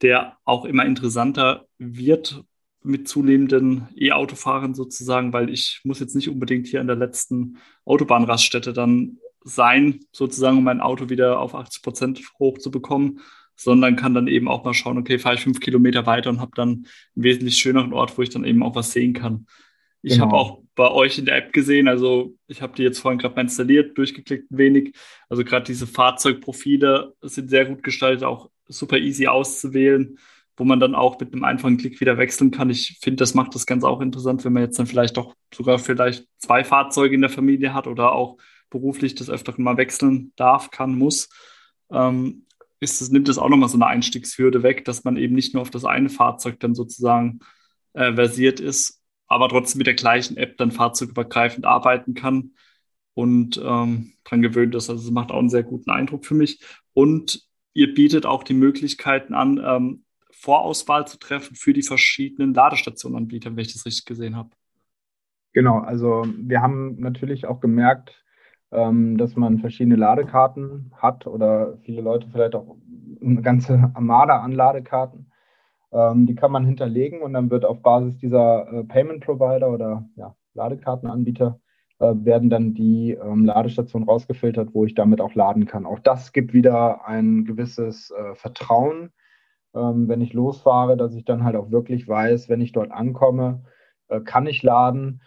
der 0.00 0.38
auch 0.44 0.64
immer 0.64 0.86
interessanter 0.86 1.66
wird 1.78 2.44
mit 2.84 3.08
zunehmenden 3.08 3.88
E-Autofahrern 3.96 4.74
sozusagen, 4.74 5.32
weil 5.32 5.50
ich 5.50 5.80
muss 5.84 6.00
jetzt 6.00 6.14
nicht 6.14 6.28
unbedingt 6.28 6.66
hier 6.66 6.80
an 6.80 6.86
der 6.86 6.96
letzten 6.96 7.58
Autobahnraststätte 7.84 8.72
dann 8.72 9.18
sein, 9.44 10.00
sozusagen, 10.12 10.58
um 10.58 10.64
mein 10.64 10.80
Auto 10.80 11.08
wieder 11.08 11.40
auf 11.40 11.54
80 11.54 11.82
Prozent 11.82 12.22
hochzubekommen, 12.38 13.20
sondern 13.56 13.96
kann 13.96 14.14
dann 14.14 14.28
eben 14.28 14.48
auch 14.48 14.64
mal 14.64 14.74
schauen, 14.74 14.98
okay, 14.98 15.18
fahre 15.18 15.36
ich 15.36 15.42
fünf 15.42 15.60
Kilometer 15.60 16.06
weiter 16.06 16.30
und 16.30 16.40
habe 16.40 16.52
dann 16.54 16.68
einen 16.68 16.86
wesentlich 17.14 17.58
schöneren 17.58 17.92
Ort, 17.92 18.16
wo 18.16 18.22
ich 18.22 18.30
dann 18.30 18.44
eben 18.44 18.62
auch 18.62 18.74
was 18.74 18.92
sehen 18.92 19.12
kann. 19.12 19.46
Ich 20.02 20.14
genau. 20.14 20.26
habe 20.26 20.36
auch 20.36 20.62
bei 20.74 20.90
euch 20.90 21.18
in 21.18 21.26
der 21.26 21.36
App 21.36 21.52
gesehen, 21.52 21.86
also 21.86 22.34
ich 22.48 22.62
habe 22.62 22.74
die 22.74 22.82
jetzt 22.82 22.98
vorhin 22.98 23.18
gerade 23.18 23.34
mal 23.34 23.42
installiert, 23.42 23.96
durchgeklickt 23.96 24.50
ein 24.50 24.58
wenig. 24.58 24.94
Also 25.28 25.44
gerade 25.44 25.64
diese 25.64 25.86
Fahrzeugprofile 25.86 27.14
sind 27.22 27.50
sehr 27.50 27.66
gut 27.66 27.82
gestaltet, 27.82 28.24
auch 28.24 28.50
super 28.66 28.98
easy 28.98 29.26
auszuwählen, 29.26 30.18
wo 30.56 30.64
man 30.64 30.80
dann 30.80 30.94
auch 30.94 31.20
mit 31.20 31.32
einem 31.32 31.44
einfachen 31.44 31.76
Klick 31.76 32.00
wieder 32.00 32.18
wechseln 32.18 32.50
kann. 32.50 32.70
Ich 32.70 32.98
finde, 33.00 33.16
das 33.16 33.34
macht 33.34 33.54
das 33.54 33.66
Ganze 33.66 33.86
auch 33.86 34.00
interessant, 34.00 34.44
wenn 34.44 34.52
man 34.52 34.62
jetzt 34.62 34.78
dann 34.78 34.86
vielleicht 34.86 35.16
doch 35.16 35.34
sogar 35.54 35.78
vielleicht 35.78 36.26
zwei 36.38 36.64
Fahrzeuge 36.64 37.14
in 37.14 37.20
der 37.20 37.30
Familie 37.30 37.74
hat 37.74 37.86
oder 37.86 38.12
auch 38.12 38.38
beruflich 38.70 39.14
das 39.14 39.30
öfter 39.30 39.54
mal 39.58 39.76
wechseln 39.76 40.32
darf, 40.36 40.70
kann, 40.70 40.96
muss. 40.96 41.28
Ähm, 41.90 42.46
ist 42.82 43.00
es, 43.00 43.10
nimmt 43.10 43.28
es 43.28 43.38
auch 43.38 43.48
nochmal 43.48 43.68
so 43.68 43.76
eine 43.76 43.86
Einstiegshürde 43.86 44.62
weg, 44.62 44.84
dass 44.84 45.04
man 45.04 45.16
eben 45.16 45.34
nicht 45.34 45.54
nur 45.54 45.62
auf 45.62 45.70
das 45.70 45.84
eine 45.84 46.08
Fahrzeug 46.08 46.58
dann 46.60 46.74
sozusagen 46.74 47.38
äh, 47.92 48.12
versiert 48.12 48.58
ist, 48.58 49.00
aber 49.28 49.48
trotzdem 49.48 49.78
mit 49.78 49.86
der 49.86 49.94
gleichen 49.94 50.36
App 50.36 50.56
dann 50.58 50.72
fahrzeugübergreifend 50.72 51.64
arbeiten 51.64 52.14
kann 52.14 52.52
und 53.14 53.60
ähm, 53.64 54.14
dran 54.24 54.42
gewöhnt 54.42 54.74
ist. 54.74 54.90
Also 54.90 55.04
es 55.04 55.10
macht 55.12 55.30
auch 55.30 55.38
einen 55.38 55.48
sehr 55.48 55.62
guten 55.62 55.90
Eindruck 55.90 56.26
für 56.26 56.34
mich. 56.34 56.60
Und 56.92 57.46
ihr 57.72 57.94
bietet 57.94 58.26
auch 58.26 58.42
die 58.42 58.54
Möglichkeiten 58.54 59.34
an, 59.34 59.62
ähm, 59.64 60.04
Vorauswahl 60.32 61.06
zu 61.06 61.18
treffen 61.18 61.54
für 61.54 61.72
die 61.72 61.82
verschiedenen 61.82 62.52
Ladestationenanbieter, 62.52 63.50
wenn 63.50 63.64
ich 63.64 63.74
das 63.74 63.86
richtig 63.86 64.06
gesehen 64.06 64.34
habe. 64.34 64.50
Genau, 65.52 65.78
also 65.78 66.26
wir 66.36 66.62
haben 66.62 66.98
natürlich 66.98 67.46
auch 67.46 67.60
gemerkt, 67.60 68.24
ähm, 68.72 69.18
dass 69.18 69.36
man 69.36 69.58
verschiedene 69.58 69.96
Ladekarten 69.96 70.92
hat 70.96 71.26
oder 71.26 71.76
viele 71.82 72.02
Leute 72.02 72.26
vielleicht 72.30 72.54
auch 72.54 72.76
eine 73.20 73.42
ganze 73.42 73.90
Armada 73.94 74.40
an 74.40 74.52
Ladekarten. 74.52 75.30
Ähm, 75.92 76.26
die 76.26 76.34
kann 76.34 76.50
man 76.50 76.64
hinterlegen 76.64 77.20
und 77.20 77.34
dann 77.34 77.50
wird 77.50 77.64
auf 77.64 77.82
Basis 77.82 78.16
dieser 78.18 78.66
äh, 78.72 78.84
Payment 78.84 79.24
Provider 79.24 79.70
oder 79.70 80.08
ja, 80.16 80.34
Ladekartenanbieter 80.54 81.60
äh, 81.98 82.14
werden 82.16 82.48
dann 82.48 82.72
die 82.74 83.12
ähm, 83.12 83.44
Ladestationen 83.44 84.08
rausgefiltert, 84.08 84.70
wo 84.72 84.86
ich 84.86 84.94
damit 84.94 85.20
auch 85.20 85.34
laden 85.34 85.66
kann. 85.66 85.86
Auch 85.86 85.98
das 85.98 86.32
gibt 86.32 86.54
wieder 86.54 87.06
ein 87.06 87.44
gewisses 87.44 88.10
äh, 88.10 88.34
Vertrauen, 88.34 89.10
ähm, 89.74 90.08
wenn 90.08 90.22
ich 90.22 90.32
losfahre, 90.32 90.96
dass 90.96 91.14
ich 91.14 91.24
dann 91.24 91.44
halt 91.44 91.56
auch 91.56 91.70
wirklich 91.70 92.08
weiß, 92.08 92.48
wenn 92.48 92.62
ich 92.62 92.72
dort 92.72 92.90
ankomme, 92.90 93.62
äh, 94.08 94.20
kann 94.20 94.46
ich 94.46 94.62
laden 94.62 95.20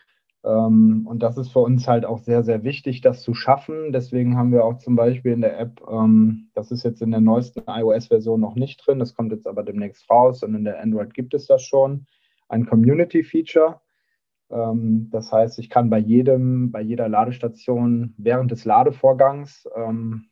und 0.48 1.20
das 1.20 1.38
ist 1.38 1.52
für 1.52 1.60
uns 1.60 1.88
halt 1.88 2.06
auch 2.06 2.20
sehr, 2.20 2.44
sehr 2.44 2.64
wichtig, 2.64 3.02
das 3.02 3.24
zu 3.24 3.34
schaffen. 3.34 3.92
Deswegen 3.92 4.38
haben 4.38 4.52
wir 4.52 4.64
auch 4.64 4.78
zum 4.78 4.96
Beispiel 4.96 5.32
in 5.32 5.42
der 5.42 5.60
App, 5.60 5.82
ähm, 5.90 6.50
das 6.54 6.72
ist 6.72 6.84
jetzt 6.84 7.02
in 7.02 7.12
der 7.12 7.22
neuesten 7.22 7.64
iOS-Version 7.68 8.40
noch 8.40 8.56
nicht 8.56 8.86
drin, 8.86 9.00
das 9.00 9.16
kommt 9.16 9.32
jetzt 9.32 9.48
aber 9.48 9.64
demnächst 9.64 10.10
raus 10.10 10.44
und 10.44 10.54
in 10.54 10.64
der 10.64 10.82
Android 10.82 11.14
gibt 11.16 11.34
es 11.34 11.48
das 11.48 11.64
schon, 11.64 12.06
ein 12.48 12.68
Community-Feature. 12.68 13.82
Ähm, 14.52 15.10
das 15.12 15.32
heißt, 15.32 15.58
ich 15.58 15.72
kann 15.72 15.90
bei 15.90 15.98
jedem, 15.98 16.72
bei 16.72 16.82
jeder 16.82 17.10
Ladestation 17.10 18.14
während 18.18 18.52
des 18.52 18.66
Ladevorgangs 18.66 19.68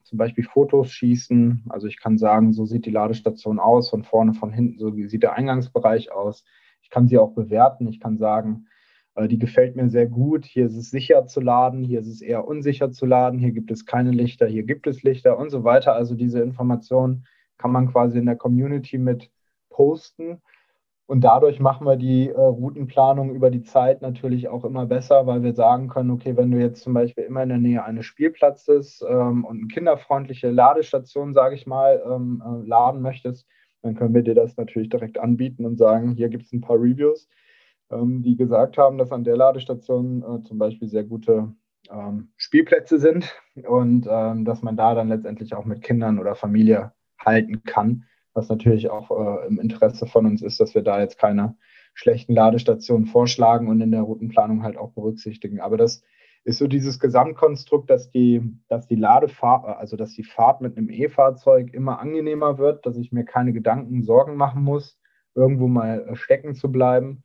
zum 0.03 0.17
Beispiel 0.17 0.43
Fotos 0.43 0.91
schießen. 0.91 1.65
Also 1.69 1.87
ich 1.87 1.99
kann 1.99 2.19
sagen, 2.19 2.53
so 2.53 2.65
sieht 2.65 2.85
die 2.85 2.91
Ladestation 2.91 3.57
aus, 3.57 3.89
von 3.89 4.03
vorne, 4.03 4.35
von 4.35 4.53
hinten, 4.53 4.77
so 4.77 4.91
sieht 4.91 5.23
der 5.23 5.33
Eingangsbereich 5.33 6.11
aus. 6.11 6.45
Ich 6.83 6.91
kann 6.91 7.07
sie 7.07 7.17
auch 7.17 7.33
bewerten. 7.33 7.87
Ich 7.87 7.99
kann 7.99 8.19
sagen, 8.19 8.67
die 9.21 9.37
gefällt 9.37 9.75
mir 9.75 9.89
sehr 9.89 10.07
gut. 10.07 10.45
Hier 10.45 10.65
ist 10.65 10.75
es 10.75 10.89
sicher 10.89 11.27
zu 11.27 11.39
laden, 11.39 11.83
hier 11.83 11.99
ist 11.99 12.07
es 12.07 12.21
eher 12.21 12.47
unsicher 12.47 12.91
zu 12.91 13.05
laden, 13.05 13.39
hier 13.39 13.51
gibt 13.51 13.71
es 13.71 13.85
keine 13.85 14.11
Lichter, 14.11 14.47
hier 14.47 14.63
gibt 14.63 14.87
es 14.87 15.03
Lichter 15.03 15.37
und 15.37 15.49
so 15.51 15.63
weiter. 15.63 15.93
Also 15.93 16.15
diese 16.15 16.41
Informationen 16.41 17.25
kann 17.57 17.71
man 17.71 17.91
quasi 17.91 18.17
in 18.17 18.25
der 18.25 18.35
Community 18.35 18.97
mit 18.97 19.29
posten. 19.69 20.41
Und 21.05 21.21
dadurch 21.21 21.59
machen 21.59 21.85
wir 21.85 21.97
die 21.97 22.29
äh, 22.29 22.39
Routenplanung 22.39 23.35
über 23.35 23.51
die 23.51 23.63
Zeit 23.63 24.01
natürlich 24.01 24.47
auch 24.47 24.63
immer 24.63 24.85
besser, 24.85 25.27
weil 25.27 25.43
wir 25.43 25.53
sagen 25.53 25.89
können, 25.89 26.11
okay, 26.11 26.37
wenn 26.37 26.49
du 26.49 26.57
jetzt 26.57 26.81
zum 26.81 26.93
Beispiel 26.93 27.25
immer 27.25 27.43
in 27.43 27.49
der 27.49 27.57
Nähe 27.57 27.83
eines 27.83 28.05
Spielplatzes 28.05 29.03
ähm, 29.07 29.43
und 29.43 29.57
eine 29.57 29.67
kinderfreundliche 29.67 30.49
Ladestation, 30.49 31.33
sage 31.33 31.55
ich 31.55 31.67
mal, 31.67 32.01
ähm, 32.09 32.41
äh, 32.45 32.67
laden 32.67 33.01
möchtest, 33.01 33.45
dann 33.81 33.95
können 33.95 34.15
wir 34.15 34.23
dir 34.23 34.33
das 34.33 34.55
natürlich 34.55 34.89
direkt 34.89 35.19
anbieten 35.19 35.65
und 35.65 35.77
sagen, 35.77 36.15
hier 36.15 36.29
gibt 36.29 36.45
es 36.45 36.53
ein 36.53 36.61
paar 36.61 36.77
Reviews 36.77 37.27
die 37.91 38.35
gesagt 38.35 38.77
haben, 38.77 38.97
dass 38.97 39.11
an 39.11 39.23
der 39.23 39.37
Ladestation 39.37 40.23
äh, 40.23 40.43
zum 40.43 40.57
Beispiel 40.57 40.87
sehr 40.87 41.03
gute 41.03 41.53
ähm, 41.91 42.29
Spielplätze 42.37 42.99
sind 42.99 43.33
und 43.67 44.07
ähm, 44.09 44.45
dass 44.45 44.61
man 44.61 44.77
da 44.77 44.95
dann 44.95 45.09
letztendlich 45.09 45.53
auch 45.53 45.65
mit 45.65 45.81
Kindern 45.81 46.19
oder 46.19 46.35
Familie 46.35 46.93
halten 47.19 47.63
kann, 47.63 48.05
was 48.33 48.49
natürlich 48.49 48.89
auch 48.89 49.11
äh, 49.11 49.47
im 49.47 49.59
Interesse 49.59 50.07
von 50.07 50.25
uns 50.25 50.41
ist, 50.41 50.59
dass 50.59 50.75
wir 50.75 50.81
da 50.81 50.99
jetzt 50.99 51.17
keine 51.17 51.55
schlechten 51.93 52.33
Ladestationen 52.33 53.05
vorschlagen 53.05 53.67
und 53.67 53.81
in 53.81 53.91
der 53.91 54.01
Routenplanung 54.01 54.63
halt 54.63 54.77
auch 54.77 54.91
berücksichtigen. 54.93 55.59
Aber 55.59 55.77
das 55.77 56.03
ist 56.43 56.57
so 56.57 56.67
dieses 56.67 56.99
Gesamtkonstrukt, 56.99 57.89
dass 57.89 58.09
die, 58.09 58.41
dass 58.67 58.87
die 58.87 58.95
Ladefahrt, 58.95 59.65
also 59.77 59.95
dass 59.95 60.13
die 60.13 60.23
Fahrt 60.23 60.61
mit 60.61 60.75
einem 60.75 60.89
E-Fahrzeug 60.89 61.73
immer 61.73 61.99
angenehmer 61.99 62.57
wird, 62.57 62.85
dass 62.85 62.97
ich 62.97 63.11
mir 63.11 63.23
keine 63.23 63.53
Gedanken, 63.53 64.03
Sorgen 64.03 64.35
machen 64.35 64.63
muss, 64.63 64.99
irgendwo 65.35 65.67
mal 65.67 66.07
äh, 66.07 66.15
stecken 66.15 66.55
zu 66.55 66.71
bleiben 66.71 67.23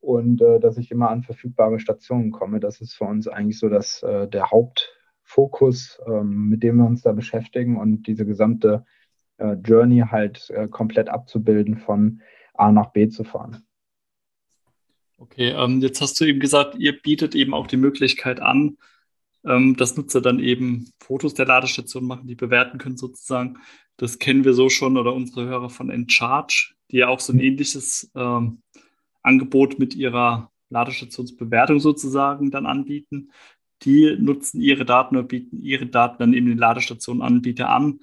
und 0.00 0.40
äh, 0.40 0.60
dass 0.60 0.78
ich 0.78 0.90
immer 0.90 1.10
an 1.10 1.22
verfügbare 1.22 1.78
Stationen 1.78 2.30
komme. 2.30 2.60
Das 2.60 2.80
ist 2.80 2.94
für 2.94 3.04
uns 3.04 3.28
eigentlich 3.28 3.58
so 3.58 3.68
das, 3.68 4.02
äh, 4.02 4.28
der 4.28 4.50
Hauptfokus, 4.50 6.00
ähm, 6.06 6.48
mit 6.48 6.62
dem 6.62 6.76
wir 6.76 6.86
uns 6.86 7.02
da 7.02 7.12
beschäftigen 7.12 7.76
und 7.76 8.06
diese 8.06 8.26
gesamte 8.26 8.84
äh, 9.38 9.54
Journey 9.64 10.04
halt 10.10 10.50
äh, 10.50 10.68
komplett 10.68 11.08
abzubilden, 11.08 11.76
von 11.76 12.20
A 12.54 12.72
nach 12.72 12.92
B 12.92 13.08
zu 13.08 13.24
fahren. 13.24 13.64
Okay, 15.18 15.50
ähm, 15.50 15.80
jetzt 15.80 16.00
hast 16.00 16.18
du 16.18 16.24
eben 16.24 16.40
gesagt, 16.40 16.76
ihr 16.78 17.00
bietet 17.00 17.34
eben 17.34 17.52
auch 17.52 17.66
die 17.66 17.76
Möglichkeit 17.76 18.40
an, 18.40 18.78
ähm, 19.44 19.76
dass 19.76 19.96
Nutzer 19.96 20.20
dann 20.20 20.38
eben 20.38 20.90
Fotos 20.98 21.34
der 21.34 21.46
Ladestation 21.46 22.06
machen, 22.06 22.26
die 22.26 22.34
bewerten 22.34 22.78
können 22.78 22.96
sozusagen. 22.96 23.58
Das 23.98 24.18
kennen 24.18 24.44
wir 24.44 24.54
so 24.54 24.70
schon 24.70 24.96
oder 24.96 25.12
unsere 25.12 25.46
Hörer 25.46 25.68
von 25.68 25.90
Encharge, 25.90 26.72
die 26.90 26.98
ja 26.98 27.08
auch 27.08 27.20
so 27.20 27.32
ein 27.32 27.36
mhm. 27.36 27.42
ähnliches 27.42 28.10
ähm, 28.14 28.62
Angebot 29.22 29.78
mit 29.78 29.94
ihrer 29.94 30.50
Ladestationsbewertung 30.70 31.80
sozusagen 31.80 32.50
dann 32.50 32.66
anbieten. 32.66 33.30
Die 33.82 34.16
nutzen 34.18 34.60
ihre 34.60 34.84
Daten 34.84 35.16
oder 35.16 35.26
bieten 35.26 35.62
ihre 35.62 35.86
Daten 35.86 36.16
dann 36.18 36.34
eben 36.34 36.46
den 36.46 36.58
Ladestationenanbieter 36.58 37.68
an, 37.68 38.00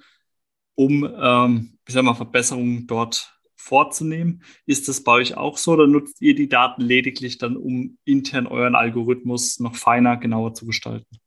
um, 0.74 1.04
ähm, 1.04 1.78
ich 1.86 1.94
sag 1.94 2.04
mal, 2.04 2.14
Verbesserungen 2.14 2.86
dort 2.86 3.38
vorzunehmen. 3.56 4.42
Ist 4.66 4.88
das 4.88 5.02
bei 5.02 5.12
euch 5.12 5.36
auch 5.36 5.56
so 5.58 5.72
oder 5.72 5.86
nutzt 5.86 6.20
ihr 6.22 6.34
die 6.34 6.48
Daten 6.48 6.82
lediglich 6.82 7.38
dann, 7.38 7.56
um 7.56 7.98
intern 8.04 8.46
euren 8.46 8.74
Algorithmus 8.74 9.60
noch 9.60 9.76
feiner, 9.76 10.16
genauer 10.16 10.54
zu 10.54 10.66
gestalten? 10.66 11.18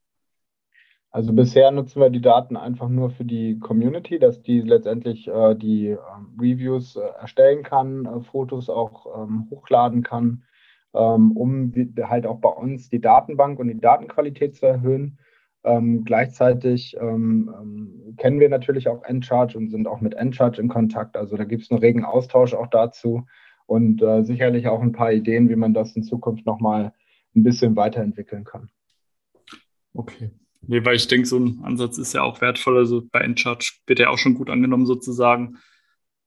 Also 1.13 1.34
bisher 1.34 1.71
nutzen 1.71 2.02
wir 2.02 2.10
die 2.10 2.21
Daten 2.21 2.56
einfach 2.56 2.88
nur 2.88 3.10
für 3.10 3.26
die 3.26 3.60
Community, 3.60 4.17
dass 4.17 4.41
die 4.41 4.62
letztendlich 4.62 5.28
äh, 5.28 5.56
die 5.56 5.89
äh, 5.89 5.97
Reviews 6.39 6.95
äh, 6.95 7.02
erstellen 7.19 7.63
kann, 7.63 8.06
äh, 8.06 8.21
Fotos 8.21 8.69
auch 8.69 9.21
ähm, 9.21 9.47
hochladen 9.52 10.04
kann, 10.04 10.43
ähm, 10.93 11.34
um 11.36 11.74
halt 12.04 12.26
auch 12.26 12.39
bei 12.39 12.50
uns 12.50 12.89
die 12.89 13.02
Datenbank 13.02 13.60
und 13.60 13.67
die 13.67 13.80
Datenqualität 13.80 14.56
zu 14.56 14.65
erhöhen. 14.65 15.19
Ähm, 15.65 16.06
gleichzeitig 16.06 16.95
ähm, 17.00 17.54
ähm, 17.62 18.15
kennen 18.17 18.39
wir 18.39 18.50
natürlich 18.50 18.88
auch 18.88 19.04
Encharge 19.04 19.58
und 19.58 19.69
sind 19.69 19.88
auch 19.88 20.00
mit 20.00 20.13
Encharge 20.13 20.62
in 20.62 20.69
Kontakt. 20.69 21.17
Also 21.17 21.36
da 21.36 21.43
gibt 21.43 21.63
es 21.63 21.71
einen 21.71 21.82
regen 21.82 22.06
Austausch 22.06 22.54
auch 22.54 22.67
dazu 22.67 23.26
und 23.65 24.02
äh, 24.02 24.24
sicherlich 24.24 24.67
auch 24.69 24.82
ein 24.82 24.93
paar 24.93 25.12
Ideen, 25.12 25.50
wie 25.50 25.58
man 25.58 25.74
das 25.74 25.93
in 25.95 26.04
Zukunft 26.04 26.45
nochmal 26.45 26.93
ein 27.36 27.43
bisschen 27.43 27.76
weiterentwickeln 27.76 28.45
kann. 28.45 28.69
Okay. 29.93 30.32
Nee, 30.67 30.86
weil 30.86 30.95
ich 30.95 31.08
denke, 31.08 31.28
so 31.28 31.39
ein 31.39 31.62
Ansatz 31.63 31.97
ist 31.97 32.13
ja 32.13 32.21
auch 32.21 32.41
wertvoll. 32.41 32.78
Also 32.78 33.04
bei 33.12 33.21
Encharge 33.21 33.74
wird 33.88 34.00
ja 34.00 34.10
auch 34.10 34.17
schon 34.17 34.36
gut 34.36 34.50
angenommen 34.50 34.86
sozusagen. 34.86 35.58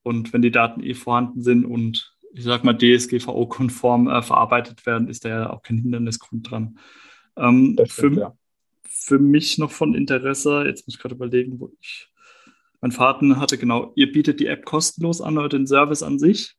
Und 0.02 0.32
wenn 0.32 0.42
die 0.42 0.50
Daten 0.50 0.82
eh 0.82 0.94
vorhanden 0.94 1.42
sind 1.42 1.64
und 1.64 2.14
ich 2.34 2.42
sag 2.42 2.64
mal 2.64 2.76
DSGVO-konform 2.76 4.08
äh, 4.08 4.22
verarbeitet 4.22 4.84
werden, 4.86 5.08
ist 5.08 5.24
da 5.24 5.28
ja 5.28 5.50
auch 5.50 5.62
kein 5.62 5.78
Hindernisgrund 5.78 6.50
dran. 6.50 6.78
Ähm, 7.36 7.76
stimmt, 7.84 7.90
für, 7.90 8.20
ja. 8.20 8.36
für 8.82 9.18
mich 9.18 9.58
noch 9.58 9.70
von 9.70 9.94
Interesse, 9.94 10.64
jetzt 10.66 10.86
muss 10.86 10.96
ich 10.96 11.00
gerade 11.00 11.14
überlegen, 11.14 11.60
wo 11.60 11.72
ich. 11.80 12.08
Mein 12.80 12.92
Vater 12.92 13.40
hatte 13.40 13.56
genau, 13.56 13.92
ihr 13.94 14.12
bietet 14.12 14.40
die 14.40 14.46
App 14.46 14.66
kostenlos 14.66 15.22
an 15.22 15.38
oder 15.38 15.48
den 15.48 15.66
Service 15.66 16.02
an 16.02 16.18
sich 16.18 16.56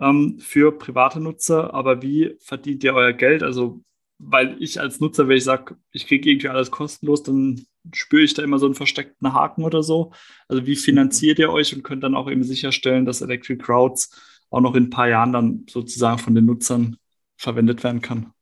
ähm, 0.00 0.38
für 0.40 0.76
private 0.76 1.20
Nutzer, 1.20 1.72
aber 1.72 2.02
wie 2.02 2.36
verdient 2.40 2.82
ihr 2.82 2.94
euer 2.94 3.12
Geld? 3.12 3.42
Also 3.42 3.82
weil 4.18 4.56
ich 4.60 4.80
als 4.80 5.00
Nutzer, 5.00 5.28
wenn 5.28 5.36
ich 5.36 5.44
sage, 5.44 5.76
ich 5.92 6.06
kriege 6.06 6.30
irgendwie 6.30 6.48
alles 6.48 6.70
kostenlos, 6.70 7.22
dann 7.22 7.66
spüre 7.92 8.22
ich 8.22 8.34
da 8.34 8.42
immer 8.42 8.58
so 8.58 8.66
einen 8.66 8.74
versteckten 8.74 9.32
Haken 9.32 9.62
oder 9.62 9.82
so. 9.82 10.12
Also 10.48 10.66
wie 10.66 10.76
finanziert 10.76 11.38
ihr 11.38 11.50
euch 11.50 11.74
und 11.74 11.82
könnt 11.82 12.02
dann 12.02 12.14
auch 12.14 12.30
eben 12.30 12.42
sicherstellen, 12.42 13.04
dass 13.04 13.20
Electric 13.20 13.62
Crowds 13.62 14.44
auch 14.50 14.60
noch 14.60 14.74
in 14.74 14.84
ein 14.84 14.90
paar 14.90 15.08
Jahren 15.08 15.32
dann 15.32 15.66
sozusagen 15.68 16.18
von 16.18 16.34
den 16.34 16.46
Nutzern 16.46 16.96
verwendet 17.36 17.84
werden 17.84 18.00
kann? 18.00 18.32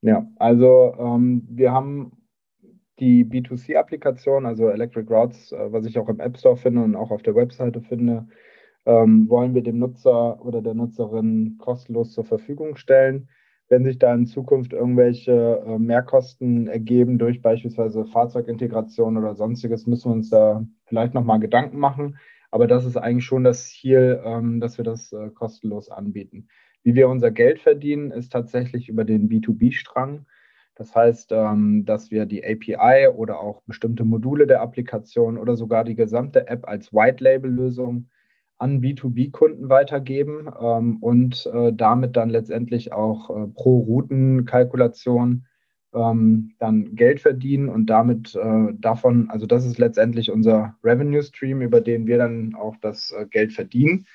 Ja, 0.00 0.26
also 0.36 0.94
ähm, 0.98 1.46
wir 1.48 1.72
haben 1.72 2.12
die 3.00 3.24
B2C-Applikation, 3.24 4.46
also 4.46 4.68
Electric 4.68 5.12
Routes, 5.12 5.52
äh, 5.52 5.72
was 5.72 5.86
ich 5.86 5.98
auch 5.98 6.08
im 6.08 6.20
App 6.20 6.38
Store 6.38 6.56
finde 6.56 6.82
und 6.82 6.96
auch 6.96 7.10
auf 7.10 7.22
der 7.22 7.34
Webseite 7.34 7.80
finde, 7.80 8.26
ähm, 8.86 9.28
wollen 9.28 9.54
wir 9.54 9.62
dem 9.62 9.78
Nutzer 9.78 10.44
oder 10.44 10.62
der 10.62 10.74
Nutzerin 10.74 11.56
kostenlos 11.58 12.12
zur 12.12 12.24
Verfügung 12.24 12.76
stellen 12.76 13.28
wenn 13.68 13.84
sich 13.84 13.98
da 13.98 14.14
in 14.14 14.26
Zukunft 14.26 14.72
irgendwelche 14.72 15.62
äh, 15.66 15.78
Mehrkosten 15.78 16.68
ergeben 16.68 17.18
durch 17.18 17.40
beispielsweise 17.40 18.04
Fahrzeugintegration 18.04 19.16
oder 19.16 19.34
sonstiges, 19.34 19.86
müssen 19.86 20.10
wir 20.10 20.14
uns 20.14 20.30
da 20.30 20.66
vielleicht 20.84 21.14
nochmal 21.14 21.40
Gedanken 21.40 21.78
machen. 21.78 22.18
Aber 22.50 22.66
das 22.66 22.84
ist 22.84 22.96
eigentlich 22.96 23.24
schon 23.24 23.42
das 23.42 23.68
Ziel, 23.68 24.20
ähm, 24.24 24.60
dass 24.60 24.78
wir 24.78 24.84
das 24.84 25.12
äh, 25.12 25.30
kostenlos 25.30 25.90
anbieten. 25.90 26.48
Wie 26.82 26.94
wir 26.94 27.08
unser 27.08 27.30
Geld 27.30 27.60
verdienen, 27.60 28.10
ist 28.10 28.30
tatsächlich 28.30 28.88
über 28.88 29.04
den 29.04 29.28
B2B-Strang. 29.28 30.26
Das 30.74 30.94
heißt, 30.94 31.32
ähm, 31.32 31.84
dass 31.86 32.10
wir 32.10 32.26
die 32.26 32.44
API 32.44 33.08
oder 33.08 33.40
auch 33.40 33.62
bestimmte 33.62 34.04
Module 34.04 34.46
der 34.46 34.60
Applikation 34.60 35.38
oder 35.38 35.56
sogar 35.56 35.84
die 35.84 35.94
gesamte 35.94 36.46
App 36.46 36.68
als 36.68 36.92
White-Label-Lösung 36.92 38.08
an 38.58 38.80
B2B-Kunden 38.80 39.68
weitergeben 39.68 40.48
ähm, 40.60 40.98
und 41.00 41.46
äh, 41.52 41.72
damit 41.72 42.16
dann 42.16 42.30
letztendlich 42.30 42.92
auch 42.92 43.30
äh, 43.30 43.46
pro 43.48 43.78
Routenkalkulation 43.80 45.46
ähm, 45.94 46.52
dann 46.58 46.94
Geld 46.94 47.20
verdienen 47.20 47.68
und 47.68 47.86
damit 47.86 48.34
äh, 48.34 48.74
davon, 48.74 49.30
also 49.30 49.46
das 49.46 49.64
ist 49.64 49.78
letztendlich 49.78 50.30
unser 50.30 50.76
Revenue 50.82 51.22
Stream, 51.22 51.62
über 51.62 51.80
den 51.80 52.06
wir 52.06 52.18
dann 52.18 52.54
auch 52.54 52.76
das 52.80 53.12
äh, 53.12 53.26
Geld 53.26 53.52
verdienen 53.52 54.06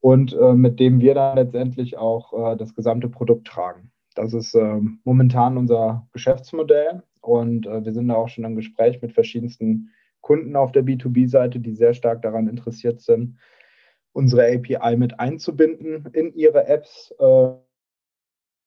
und 0.00 0.32
äh, 0.32 0.54
mit 0.54 0.80
dem 0.80 1.00
wir 1.00 1.14
dann 1.14 1.36
letztendlich 1.36 1.96
auch 1.98 2.52
äh, 2.52 2.56
das 2.56 2.74
gesamte 2.74 3.08
Produkt 3.08 3.46
tragen. 3.46 3.90
Das 4.14 4.32
ist 4.34 4.54
ähm, 4.54 5.00
momentan 5.04 5.56
unser 5.56 6.08
Geschäftsmodell 6.12 7.02
und 7.20 7.66
wir 7.66 7.92
sind 7.92 8.08
da 8.08 8.14
auch 8.14 8.28
schon 8.28 8.44
im 8.44 8.56
Gespräch 8.56 9.02
mit 9.02 9.12
verschiedensten 9.12 9.90
Kunden 10.22 10.56
auf 10.56 10.72
der 10.72 10.82
B2B-Seite, 10.82 11.60
die 11.60 11.74
sehr 11.74 11.92
stark 11.92 12.22
daran 12.22 12.48
interessiert 12.48 13.00
sind, 13.00 13.36
unsere 14.12 14.46
API 14.46 14.96
mit 14.96 15.18
einzubinden 15.20 16.06
in 16.12 16.32
ihre 16.34 16.66
Apps. 16.66 17.14
Äh, 17.18 17.50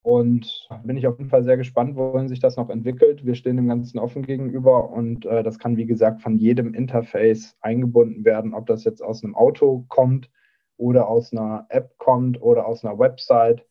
und 0.04 0.68
bin 0.84 0.98
ich 0.98 1.06
auf 1.06 1.20
jeden 1.20 1.30
Fall 1.30 1.44
sehr 1.44 1.58
gespannt, 1.58 1.96
wohin 1.96 2.28
sich 2.28 2.40
das 2.40 2.58
noch 2.58 2.70
entwickelt. 2.70 3.24
Wir 3.24 3.36
stehen 3.36 3.58
dem 3.58 3.68
Ganzen 3.68 4.00
offen 4.00 4.24
gegenüber 4.24 4.90
und 4.90 5.26
äh, 5.26 5.44
das 5.44 5.60
kann, 5.60 5.78
wie 5.78 5.86
gesagt, 5.86 6.22
von 6.22 6.38
jedem 6.38 6.74
Interface 6.74 7.56
eingebunden 7.62 8.26
werden, 8.26 8.56
ob 8.56 8.66
das 8.66 8.84
jetzt 8.84 9.04
aus 9.04 9.24
einem 9.24 9.36
Auto 9.36 9.86
kommt 9.90 10.32
oder 10.78 11.08
aus 11.08 11.32
einer 11.32 11.68
App 11.70 11.98
kommt 12.00 12.42
oder 12.42 12.66
aus 12.66 12.84
einer 12.84 12.98
Website. 12.98 13.64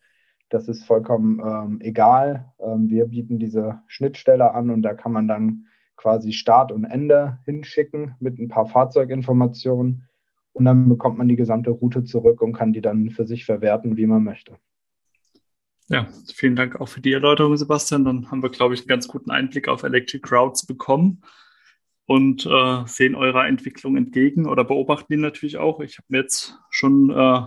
Das 0.51 0.69
ist 0.69 0.85
vollkommen 0.85 1.41
ähm, 1.45 1.81
egal. 1.81 2.53
Ähm, 2.61 2.89
wir 2.89 3.07
bieten 3.07 3.41
diese 3.41 3.81
Schnittstelle 3.89 4.55
an 4.55 4.71
und 4.71 4.83
da 4.83 4.95
kann 4.95 5.13
man 5.13 5.27
dann 5.27 5.67
quasi 5.97 6.33
Start 6.33 6.71
und 6.71 6.85
Ende 6.85 7.39
hinschicken 7.45 8.15
mit 8.21 8.39
ein 8.39 8.49
paar 8.49 8.67
Fahrzeuginformationen 8.67 10.09
und 10.53 10.65
dann 10.65 10.89
bekommt 10.89 11.19
man 11.19 11.29
die 11.29 11.37
gesamte 11.37 11.71
Route 11.71 12.05
zurück 12.05 12.43
und 12.43 12.53
kann 12.53 12.73
die 12.73 12.81
dann 12.81 13.11
für 13.11 13.27
sich 13.27 13.45
verwerten, 13.45 13.97
wie 13.97 14.07
man 14.07 14.25
möchte. 14.25 14.57
Ja, 15.89 16.09
vielen 16.33 16.55
Dank 16.55 16.81
auch 16.81 16.89
für 16.89 17.01
die 17.01 17.13
Erläuterung, 17.13 17.57
Sebastian. 17.57 18.05
Dann 18.05 18.31
haben 18.31 18.43
wir, 18.43 18.51
glaube 18.51 18.75
ich, 18.75 18.81
einen 18.81 18.89
ganz 18.89 19.09
guten 19.09 19.31
Einblick 19.31 19.69
auf 19.69 19.83
Electric 19.83 20.23
Crowds 20.23 20.65
bekommen 20.65 21.23
und 22.07 22.47
äh, 22.47 22.83
sehen 22.87 23.17
eurer 23.17 23.49
Entwicklung 23.49 23.97
entgegen 23.97 24.47
oder 24.47 24.65
beobachten 24.65 25.13
die 25.13 25.17
natürlich 25.17 25.59
auch. 25.59 25.81
Ich 25.81 25.99
habe 25.99 26.07
mir 26.09 26.19
jetzt 26.19 26.57
schon 26.71 27.11
äh, 27.11 27.43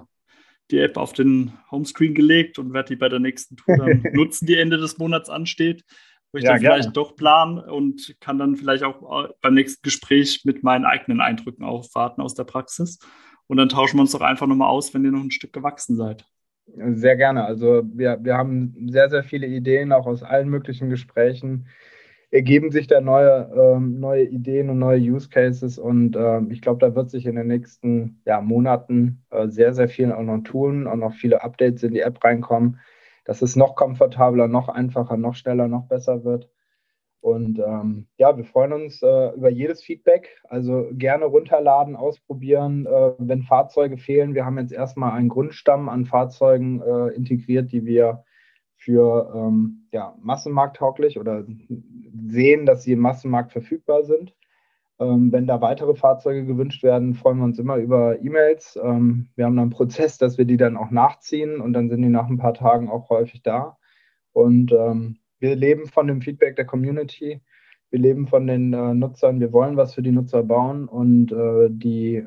die 0.72 0.80
App 0.80 0.98
auf 0.98 1.14
den 1.14 1.54
Homescreen 1.72 2.14
gelegt 2.14 2.60
und 2.60 2.74
werde 2.74 2.90
die 2.90 2.96
bei 2.98 3.08
der 3.08 3.20
nächsten 3.20 3.56
Tour 3.56 3.78
dann 3.78 4.04
nutzen, 4.14 4.46
die 4.46 4.58
Ende 4.58 4.78
des 4.78 4.98
Monats 4.98 5.30
ansteht 5.30 5.86
wo 6.34 6.40
ich 6.40 6.44
ja, 6.44 6.52
dann 6.52 6.60
vielleicht 6.60 6.94
gerne. 6.94 6.94
doch 6.94 7.16
plan 7.16 7.60
und 7.60 8.16
kann 8.20 8.38
dann 8.38 8.56
vielleicht 8.56 8.84
auch 8.84 9.26
äh, 9.26 9.30
beim 9.42 9.54
nächsten 9.54 9.82
Gespräch 9.84 10.42
mit 10.44 10.64
meinen 10.64 10.86
eigenen 10.86 11.22
Eindrücken 11.22 11.64
aufwarten 11.64 12.22
aus 12.22 12.34
der 12.34 12.44
Praxis. 12.44 13.00
Und 13.48 13.58
dann 13.58 13.70
tauschen 13.70 13.98
wir 13.98 14.02
uns 14.02 14.12
doch 14.12 14.22
einfach 14.22 14.48
nochmal 14.48 14.70
aus, 14.70 14.94
wenn 14.94 15.06
ihr 15.06 15.12
noch 15.12 15.22
ein 15.22 15.32
Stück 15.32 15.54
gewachsen 15.54 15.96
seid. 15.96 16.26
Sehr 16.66 17.16
gerne. 17.18 17.46
Also 17.46 17.84
wir, 17.94 18.20
wir 18.22 18.36
haben 18.36 18.90
sehr, 18.90 19.10
sehr 19.10 19.24
viele 19.24 19.48
Ideen, 19.48 19.92
auch 19.92 20.08
aus 20.08 20.24
allen 20.24 20.50
möglichen 20.50 20.90
Gesprächen 20.90 21.68
ergeben 22.34 22.72
sich 22.72 22.88
da 22.88 23.00
neue, 23.00 23.52
ähm, 23.56 24.00
neue 24.00 24.24
Ideen 24.24 24.72
und 24.72 24.80
neue 24.80 25.00
Use 25.00 25.30
Cases. 25.30 25.78
Und 25.78 26.16
ähm, 26.16 26.50
ich 26.50 26.62
glaube, 26.62 26.80
da 26.80 26.96
wird 26.96 27.12
sich 27.12 27.28
in 27.28 27.36
den 27.36 27.46
nächsten 27.46 28.22
ja, 28.26 28.42
Monaten 28.42 29.24
äh, 29.30 29.48
sehr, 29.50 29.74
sehr 29.76 29.88
viel 29.88 30.12
auch 30.12 30.24
noch 30.24 30.40
tun 30.40 30.88
und 30.88 31.00
noch 31.00 31.14
viele 31.14 31.44
Updates 31.44 31.84
in 31.84 31.94
die 31.94 32.00
App 32.00 32.24
reinkommen 32.24 32.80
dass 33.26 33.42
es 33.42 33.56
noch 33.56 33.76
komfortabler, 33.76 34.48
noch 34.48 34.70
einfacher, 34.70 35.18
noch 35.18 35.36
schneller, 35.36 35.68
noch 35.68 35.88
besser 35.88 36.24
wird. 36.24 36.50
Und 37.24 37.58
ähm, 37.60 38.08
ja, 38.18 38.36
wir 38.36 38.44
freuen 38.44 38.74
uns 38.74 39.02
äh, 39.02 39.34
über 39.34 39.50
jedes 39.50 39.82
Feedback. 39.82 40.42
Also 40.50 40.90
gerne 40.92 41.24
runterladen, 41.24 41.96
ausprobieren. 41.96 42.86
Äh, 42.86 43.14
wenn 43.18 43.44
Fahrzeuge 43.44 43.98
fehlen, 43.98 44.36
wir 44.36 44.46
haben 44.46 44.58
jetzt 44.58 44.74
erstmal 44.74 45.14
einen 45.14 45.30
Grundstamm 45.30 45.88
an 45.88 46.06
Fahrzeugen 46.06 46.82
äh, 46.82 47.16
integriert, 47.16 47.72
die 47.72 47.86
wir 47.86 48.26
für 48.76 49.32
ähm, 49.34 49.88
ja, 49.94 50.18
massenmarkttauglich 50.22 51.18
oder 51.18 51.46
sehen, 52.28 52.66
dass 52.66 52.84
sie 52.84 52.92
im 52.92 53.00
Massenmarkt 53.00 53.54
verfügbar 53.54 54.04
sind. 54.04 54.36
Ähm, 55.04 55.32
wenn 55.32 55.48
da 55.48 55.60
weitere 55.62 55.96
Fahrzeuge 55.96 56.46
gewünscht 56.46 56.84
werden, 56.84 57.14
freuen 57.14 57.38
wir 57.40 57.46
uns 57.46 57.60
immer 57.60 57.78
über 57.78 58.22
E-Mails. 58.22 58.80
Ähm, 58.82 59.30
wir 59.36 59.46
haben 59.46 59.56
dann 59.56 59.64
einen 59.64 59.72
Prozess, 59.72 60.18
dass 60.18 60.38
wir 60.38 60.46
die 60.46 60.58
dann 60.58 60.78
auch 60.78 60.92
nachziehen 60.92 61.60
und 61.60 61.74
dann 61.74 61.90
sind 61.90 62.02
die 62.02 62.10
nach 62.10 62.30
ein 62.30 62.38
paar 62.38 62.54
Tagen 62.54 62.90
auch 62.90 63.10
häufig 63.10 63.42
da. 63.44 63.78
Und 64.32 64.72
ähm, 64.72 65.18
wir 65.40 65.56
leben 65.56 65.88
von 65.88 66.08
dem 66.08 66.22
Feedback 66.22 66.56
der 66.56 66.66
Community. 66.66 67.42
wir 67.90 68.00
leben 68.00 68.28
von 68.28 68.48
den 68.48 68.74
äh, 68.74 68.94
Nutzern, 68.94 69.40
wir 69.40 69.52
wollen 69.52 69.78
was 69.78 69.94
für 69.94 70.02
die 70.02 70.12
Nutzer 70.12 70.44
bauen 70.44 70.88
und 70.88 71.32
äh, 71.32 71.70
die 71.70 72.24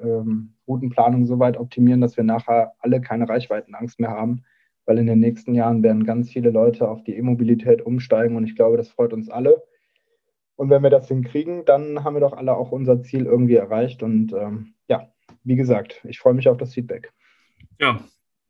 Routenplanung 0.68 1.24
so 1.24 1.38
weit 1.38 1.56
optimieren, 1.56 2.00
dass 2.00 2.16
wir 2.16 2.24
nachher 2.24 2.72
alle 2.80 3.00
keine 3.00 3.28
Reichweitenangst 3.28 4.00
mehr 4.00 4.10
haben, 4.10 4.42
weil 4.84 4.98
in 4.98 5.06
den 5.06 5.20
nächsten 5.20 5.54
Jahren 5.54 5.82
werden 5.82 6.04
ganz 6.04 6.30
viele 6.30 6.50
Leute 6.50 6.88
auf 6.88 7.02
die 7.04 7.16
E-Mobilität 7.16 7.82
umsteigen 7.82 8.36
und 8.36 8.44
ich 8.44 8.56
glaube, 8.56 8.76
das 8.76 8.88
freut 8.88 9.12
uns 9.12 9.30
alle. 9.30 9.62
Und 10.56 10.70
wenn 10.70 10.82
wir 10.82 10.90
das 10.90 11.08
hinkriegen, 11.08 11.64
dann 11.64 12.02
haben 12.02 12.14
wir 12.14 12.20
doch 12.20 12.32
alle 12.32 12.56
auch 12.56 12.72
unser 12.72 13.02
Ziel 13.02 13.26
irgendwie 13.26 13.56
erreicht 13.56 14.02
und 14.02 14.32
ähm, 14.32 14.74
ja, 14.88 15.08
wie 15.44 15.56
gesagt, 15.56 16.00
ich 16.08 16.18
freue 16.18 16.34
mich 16.34 16.48
auf 16.48 16.56
das 16.56 16.74
Feedback. 16.74 17.12
Ja, 17.78 18.00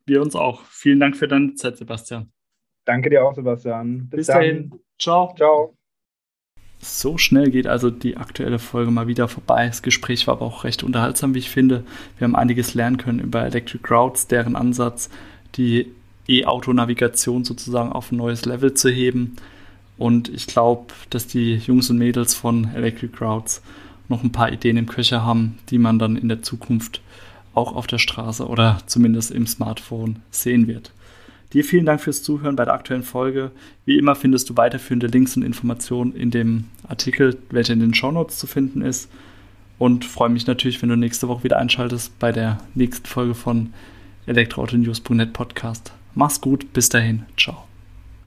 wir 0.05 0.21
uns 0.21 0.35
auch. 0.35 0.63
Vielen 0.65 0.99
Dank 0.99 1.17
für 1.17 1.27
deine 1.27 1.53
Zeit, 1.55 1.77
Sebastian. 1.77 2.31
Danke 2.85 3.09
dir 3.09 3.25
auch, 3.25 3.35
Sebastian. 3.35 4.07
Bis, 4.09 4.17
Bis 4.17 4.27
dahin. 4.27 4.73
Ciao. 4.97 5.35
Ciao. 5.35 5.77
So 6.79 7.17
schnell 7.17 7.49
geht 7.49 7.67
also 7.67 7.89
die 7.89 8.17
aktuelle 8.17 8.59
Folge 8.59 8.91
mal 8.91 9.07
wieder 9.07 9.27
vorbei. 9.27 9.67
Das 9.67 9.81
Gespräch 9.81 10.27
war 10.27 10.35
aber 10.35 10.45
auch 10.45 10.63
recht 10.63 10.83
unterhaltsam, 10.83 11.33
wie 11.33 11.39
ich 11.39 11.49
finde. 11.49 11.83
Wir 12.17 12.25
haben 12.25 12.35
einiges 12.35 12.75
lernen 12.75 12.97
können 12.97 13.19
über 13.19 13.43
Electric 13.43 13.83
Routes, 13.89 14.27
deren 14.27 14.55
Ansatz, 14.55 15.09
die 15.55 15.91
E-Auto-Navigation 16.27 17.43
sozusagen 17.43 17.91
auf 17.91 18.11
ein 18.11 18.17
neues 18.17 18.45
Level 18.45 18.73
zu 18.73 18.89
heben. 18.89 19.35
Und 19.97 20.29
ich 20.29 20.47
glaube, 20.47 20.93
dass 21.09 21.27
die 21.27 21.55
Jungs 21.55 21.89
und 21.89 21.97
Mädels 21.97 22.35
von 22.35 22.73
Electric 22.75 23.17
Routes 23.19 23.61
noch 24.09 24.23
ein 24.23 24.31
paar 24.31 24.51
Ideen 24.51 24.77
im 24.77 24.85
Köcher 24.85 25.23
haben, 25.23 25.57
die 25.69 25.77
man 25.77 25.99
dann 25.99 26.15
in 26.15 26.29
der 26.29 26.41
Zukunft 26.41 27.01
auch 27.53 27.75
auf 27.75 27.87
der 27.87 27.97
Straße 27.97 28.47
oder 28.47 28.79
zumindest 28.85 29.31
im 29.31 29.47
Smartphone 29.47 30.17
sehen 30.29 30.67
wird. 30.67 30.91
Dir 31.53 31.63
vielen 31.63 31.85
Dank 31.85 32.01
fürs 32.01 32.23
Zuhören 32.23 32.55
bei 32.55 32.65
der 32.65 32.73
aktuellen 32.73 33.03
Folge. 33.03 33.51
Wie 33.85 33.97
immer 33.97 34.15
findest 34.15 34.49
du 34.49 34.57
weiterführende 34.57 35.07
Links 35.07 35.37
und 35.37 35.43
Informationen 35.43 36.13
in 36.13 36.29
dem 36.29 36.65
Artikel, 36.87 37.37
welcher 37.49 37.73
in 37.73 37.79
den 37.79 37.93
Shownotes 37.93 38.37
zu 38.37 38.47
finden 38.47 38.81
ist. 38.81 39.09
Und 39.79 40.05
freue 40.05 40.29
mich 40.29 40.45
natürlich, 40.47 40.81
wenn 40.81 40.89
du 40.89 40.97
nächste 40.97 41.27
Woche 41.27 41.43
wieder 41.45 41.57
einschaltest 41.57 42.17
bei 42.19 42.31
der 42.31 42.57
nächsten 42.75 43.05
Folge 43.05 43.33
von 43.33 43.73
elektroautonews.net 44.25 45.33
Podcast. 45.33 45.93
Mach's 46.15 46.41
gut, 46.41 46.73
bis 46.73 46.89
dahin, 46.89 47.23
ciao. 47.37 47.66